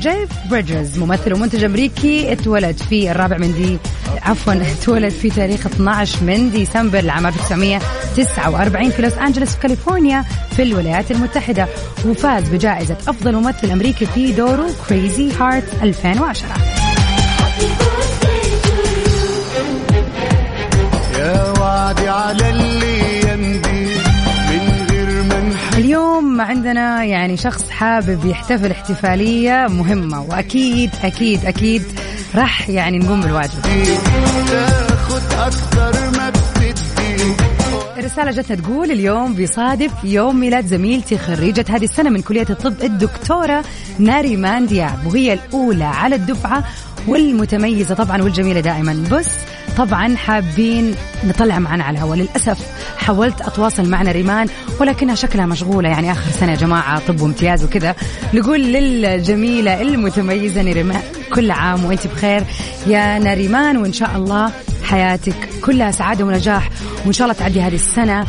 جيف 0.01 0.29
بريدجز 0.51 0.99
ممثل 0.99 1.33
ومنتج 1.33 1.65
أمريكي 1.65 2.33
اتولد 2.33 2.77
في 2.77 3.11
الرابع 3.11 3.39
من 3.39 3.53
دي 3.53 3.79
عفوا 4.23 4.55
اتولد 4.73 5.13
في 5.13 5.31
تاريخ 5.31 5.67
12 5.67 6.25
من 6.25 6.51
ديسمبر 6.51 7.01
لعام 7.01 7.27
1949 7.27 8.91
في 8.91 9.03
لوس 9.03 9.13
أنجلوس 9.13 9.49
في 9.49 9.61
كاليفورنيا 9.61 10.25
في 10.57 10.63
الولايات 10.63 11.11
المتحدة 11.11 11.67
وفاز 12.07 12.49
بجائزة 12.49 12.97
أفضل 13.09 13.35
ممثل 13.35 13.71
أمريكي 13.71 14.07
في 14.07 14.33
دوره 14.33 14.71
كريزي 14.89 15.33
هارت 15.33 15.83
2010 15.83 16.49
يا 21.19 21.61
وعدي 21.61 22.09
على 22.09 22.51
اللي 22.51 23.20
اليوم 25.91 26.41
عندنا 26.41 27.05
يعني 27.05 27.37
شخص 27.37 27.71
حابب 27.71 28.25
يحتفل 28.25 28.71
احتفالية 28.71 29.67
مهمة 29.71 30.23
وأكيد 30.23 30.91
أكيد 31.03 31.45
أكيد 31.45 31.83
راح 32.35 32.69
يعني 32.69 32.99
نقوم 32.99 33.21
بالواجب. 33.21 33.59
الرسالة 37.99 38.31
جتنا 38.31 38.57
تقول 38.57 38.91
اليوم 38.91 39.35
بيصادف 39.35 39.93
يوم 40.05 40.41
ميلاد 40.41 40.67
زميلتي 40.67 41.19
خريجة 41.19 41.65
هذه 41.69 41.85
السنة 41.85 42.11
من 42.11 42.23
كلية 42.23 42.47
الطب 42.51 42.83
الدكتورة 42.83 43.65
ناريمان 43.99 44.67
دياب 44.67 45.07
وهي 45.07 45.33
الأولى 45.33 45.85
على 45.85 46.15
الدفعة 46.15 46.65
والمتميزة 47.09 47.95
طبعا 47.95 48.23
والجميلة 48.23 48.61
دائما. 48.61 49.05
بس 49.11 49.29
طبعا 49.77 50.17
حابين 50.17 50.95
نطلع 51.25 51.59
معنا 51.59 51.85
على 51.85 51.99
الهواء. 51.99 52.19
للأسف 52.19 52.59
حاولت 52.99 53.41
أتواصل 53.41 53.91
مع 53.91 54.03
ناريمان 54.03 54.47
ولكنها 54.81 55.15
شكلها 55.15 55.47
مشغولة. 55.47 55.89
يعني 55.89 56.13
آخر 56.13 56.31
سنة 56.41 56.51
يا 56.51 56.57
جماعة 56.57 57.03
طب 57.09 57.21
وامتياز 57.21 57.65
وكذا. 57.65 57.95
نقول 58.35 58.61
للجميلة 58.61 59.83
المتميزة 59.83 60.63
ناريمان 60.63 61.03
كل 61.35 61.51
عام 61.51 61.85
وأنت 61.85 62.07
بخير. 62.07 62.45
يا 62.87 63.19
ناريمان 63.19 63.77
وإن 63.77 63.93
شاء 63.93 64.17
الله 64.17 64.53
حياتك 64.85 65.49
كلها 65.65 65.91
سعادة 65.91 66.25
ونجاح. 66.25 66.71
وإن 67.05 67.13
شاء 67.13 67.29
الله 67.29 67.39
تعدي 67.39 67.63
هذه 67.63 67.75
السنة 67.75 68.27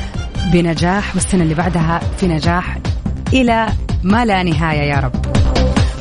بنجاح 0.53 1.15
والسنة 1.15 1.43
اللي 1.43 1.55
بعدها 1.55 2.01
في 2.17 2.27
نجاح. 2.27 2.77
إلى 3.33 3.67
ما 4.03 4.25
لا 4.25 4.43
نهاية 4.43 4.81
يا 4.81 4.99
رب. 4.99 5.25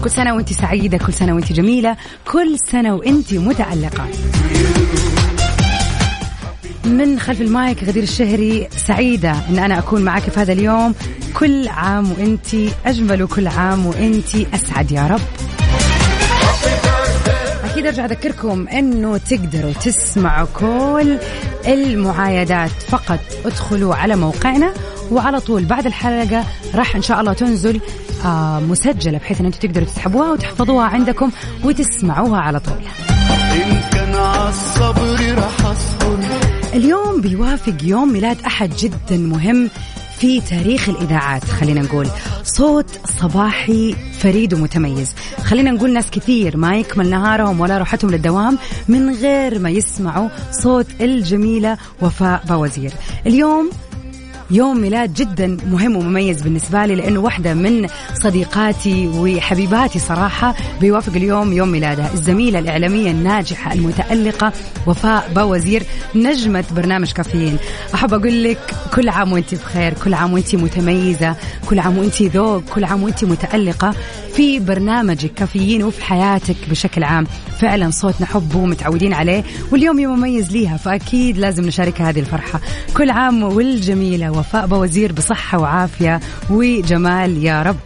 كل 0.05 0.11
سنة 0.11 0.35
وأنت 0.35 0.53
سعيدة 0.53 0.99
كل 0.99 1.13
سنة 1.13 1.35
وأنت 1.35 1.53
جميلة 1.53 1.97
كل 2.33 2.57
سنة 2.73 2.95
وأنت 2.95 3.35
متألقة. 3.35 4.07
من 6.91 7.21
خلف 7.21 7.41
المايك 7.41 7.85
غدير 7.85 8.03
الشهري 8.03 8.69
سعيدة 8.77 9.35
إن 9.49 9.59
أنا 9.59 9.79
أكون 9.79 10.03
معك 10.03 10.23
في 10.23 10.41
هذا 10.41 10.53
اليوم. 10.53 10.95
كل 11.35 11.69
عام 11.69 12.13
وانت 12.13 12.55
أجمل 12.87 13.23
وكل 13.23 13.47
عام 13.49 13.87
وانت 13.87 14.35
أسعد 14.55 14.93
يا 14.93 15.07
رب. 15.07 15.21
أكيد 17.65 17.87
أرجع 17.87 18.05
أذكركم 18.05 18.69
إنه 18.69 19.17
تقدروا 19.17 19.73
تسمعوا 19.73 20.47
كل 20.55 21.19
المعايدات 21.67 22.71
فقط. 22.71 23.21
ادخلوا 23.45 23.95
على 23.95 24.17
موقعنا 24.17 24.75
وعلى 25.13 25.41
طول 25.41 25.65
بعد 25.65 25.87
الحلقة 25.87 26.45
راح 26.75 26.97
إن 26.97 27.03
شاء 27.03 27.21
الله 27.21 27.33
تنزل 27.33 27.81
آه 28.25 28.61
مسجلة 28.61 29.19
بحيث 29.19 29.41
إن 29.41 29.47
أنتم 29.47 29.59
تقدروا 29.59 29.87
تسحبوها 29.87 30.33
وتحفظوها 30.33 30.87
عندكم 30.87 31.31
وتسمعوها 31.65 32.41
على 32.41 32.61
طول. 32.61 32.79
إن 33.53 33.81
كان 33.93 34.15
عالصبر 34.15 35.35
راح 35.35 35.67
أصبر. 35.67 36.50
اليوم 36.75 37.21
بيوافق 37.21 37.75
يوم 37.83 38.13
ميلاد 38.13 38.37
أحد 38.47 38.71
جدا 38.79 39.17
مهم 39.17 39.71
في 40.19 40.41
تاريخ 40.41 40.89
الإذاعات. 40.89 41.45
خلينا 41.45 41.83
نقول 41.83 42.07
صوت 42.45 43.01
صباحي 43.21 43.95
فريد 44.19 44.55
ومتميز. 44.55 45.15
خلينا 45.45 45.71
نقول 45.71 45.93
ناس 45.93 46.11
كثير 46.11 46.57
ما 46.57 46.77
يكمل 46.77 47.11
نهارهم 47.11 47.61
ولا 47.61 47.79
روحتهم 47.79 48.11
للدوام 48.11 48.59
من 48.89 49.15
غير 49.15 49.59
ما 49.59 49.71
يسمعوا 49.71 50.29
صوت 50.51 50.87
الجميلة 51.01 51.79
وفاء 52.03 52.43
بوزير. 52.49 52.93
اليوم 53.27 53.71
يوم 54.51 54.81
ميلاد 54.81 55.15
جدا 55.15 55.57
مهم 55.71 55.97
ومميز 55.97 56.43
بالنسبة 56.43 56.87
لي 56.87 56.95
لأنه 56.95 57.21
واحدة 57.21 57.55
من 57.55 57.87
صديقاتي 58.23 59.09
وحبيباتي 59.09 59.99
صراحة. 59.99 60.55
بيوافق 60.81 61.13
اليوم 61.17 61.53
يوم 61.53 61.69
ميلادها. 61.69 62.11
الزميلة 62.15 62.59
الإعلامية 62.59 63.11
الناجحة 63.11 63.73
المتألقة 63.73 64.53
وفاء 64.87 65.31
بوزير 65.35 65.83
نجمة 66.15 66.65
برنامج 66.77 67.13
كافيين. 67.13 67.57
أحب 67.95 68.15
أقول 68.15 68.45
لك 68.45 68.75
كل 68.95 69.09
عام 69.09 69.33
وأنت 69.33 69.55
بخير 69.55 69.95
كل 70.05 70.15
عام 70.15 70.33
وأنت 70.33 70.55
متميزة 70.55 71.37
كل 71.69 71.79
عام 71.79 71.99
وأنت 71.99 72.23
ذوق 72.23 72.63
كل 72.75 72.85
عام 72.85 73.03
وأنت 73.03 73.25
متألقة 73.25 73.95
في 74.37 74.59
برنامجك 74.59 75.35
كافيين 75.35 75.83
وفي 75.83 76.05
حياتك 76.05 76.57
بشكل 76.71 77.03
عام. 77.03 77.27
فعلا 77.61 77.91
صوت 77.91 78.15
نحبه 78.21 78.59
ومتعودين 78.59 79.13
عليه 79.15 79.45
واليوم 79.73 79.99
يوم 79.99 80.19
مميز 80.19 80.53
ليها 80.53 80.77
فأكيد 80.77 81.39
لازم 81.39 81.67
نشاركها 81.67 82.09
هذه 82.11 82.21
الفرحة. 82.21 82.61
كل 82.97 83.11
عام 83.11 83.43
والجميلة 83.43 84.31
وفاء 84.41 84.67
بوزير 84.67 85.13
بصحة 85.13 85.59
وعافية 85.59 86.21
وجمال 86.51 87.45
يا 87.45 87.63
رب. 87.63 87.77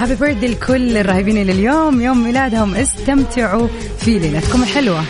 Happy 0.00 0.14
birthday 0.14 0.46
لكل 0.46 0.96
الرهيبين 0.96 1.36
اللي 1.38 1.52
اليوم 1.52 2.00
يوم 2.00 2.24
ميلادهم 2.24 2.74
استمتعوا 2.74 3.68
في 3.98 4.18
ليلتكم 4.18 4.62
الحلوة. 4.62 5.04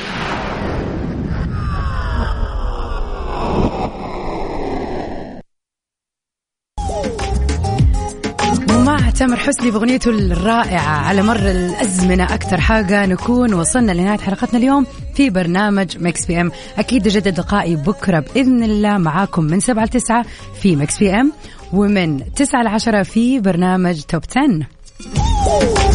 تامر 9.18 9.36
حسني 9.36 9.70
بأغنيته 9.70 10.10
الرائعة. 10.10 10.80
على 10.80 11.22
مر 11.22 11.50
الأزمنة 11.50 12.24
أكثر 12.24 12.60
حاجة 12.60 13.06
نكون 13.06 13.54
وصلنا 13.54 13.92
لنهاية 13.92 14.18
حلقتنا 14.18 14.58
اليوم 14.58 14.86
في 15.14 15.30
برنامج 15.30 15.98
Mix 15.98 16.26
PM. 16.26 16.50
أكيد 16.78 17.08
يتجدد 17.08 17.38
لقائي 17.38 17.76
بكرة 17.76 18.20
بإذن 18.20 18.62
الله 18.62 18.98
معاكم 18.98 19.44
من 19.44 19.60
7 19.60 19.84
ل 19.84 19.88
9 19.88 20.24
في 20.62 20.76
مكس 20.76 20.98
بي 20.98 21.10
إم 21.10 21.32
ومن 21.72 22.32
9 22.32 22.62
ل 22.62 22.66
10 22.66 23.02
في 23.02 23.40
برنامج 23.40 24.00
توب 24.02 24.22
10 24.36 25.93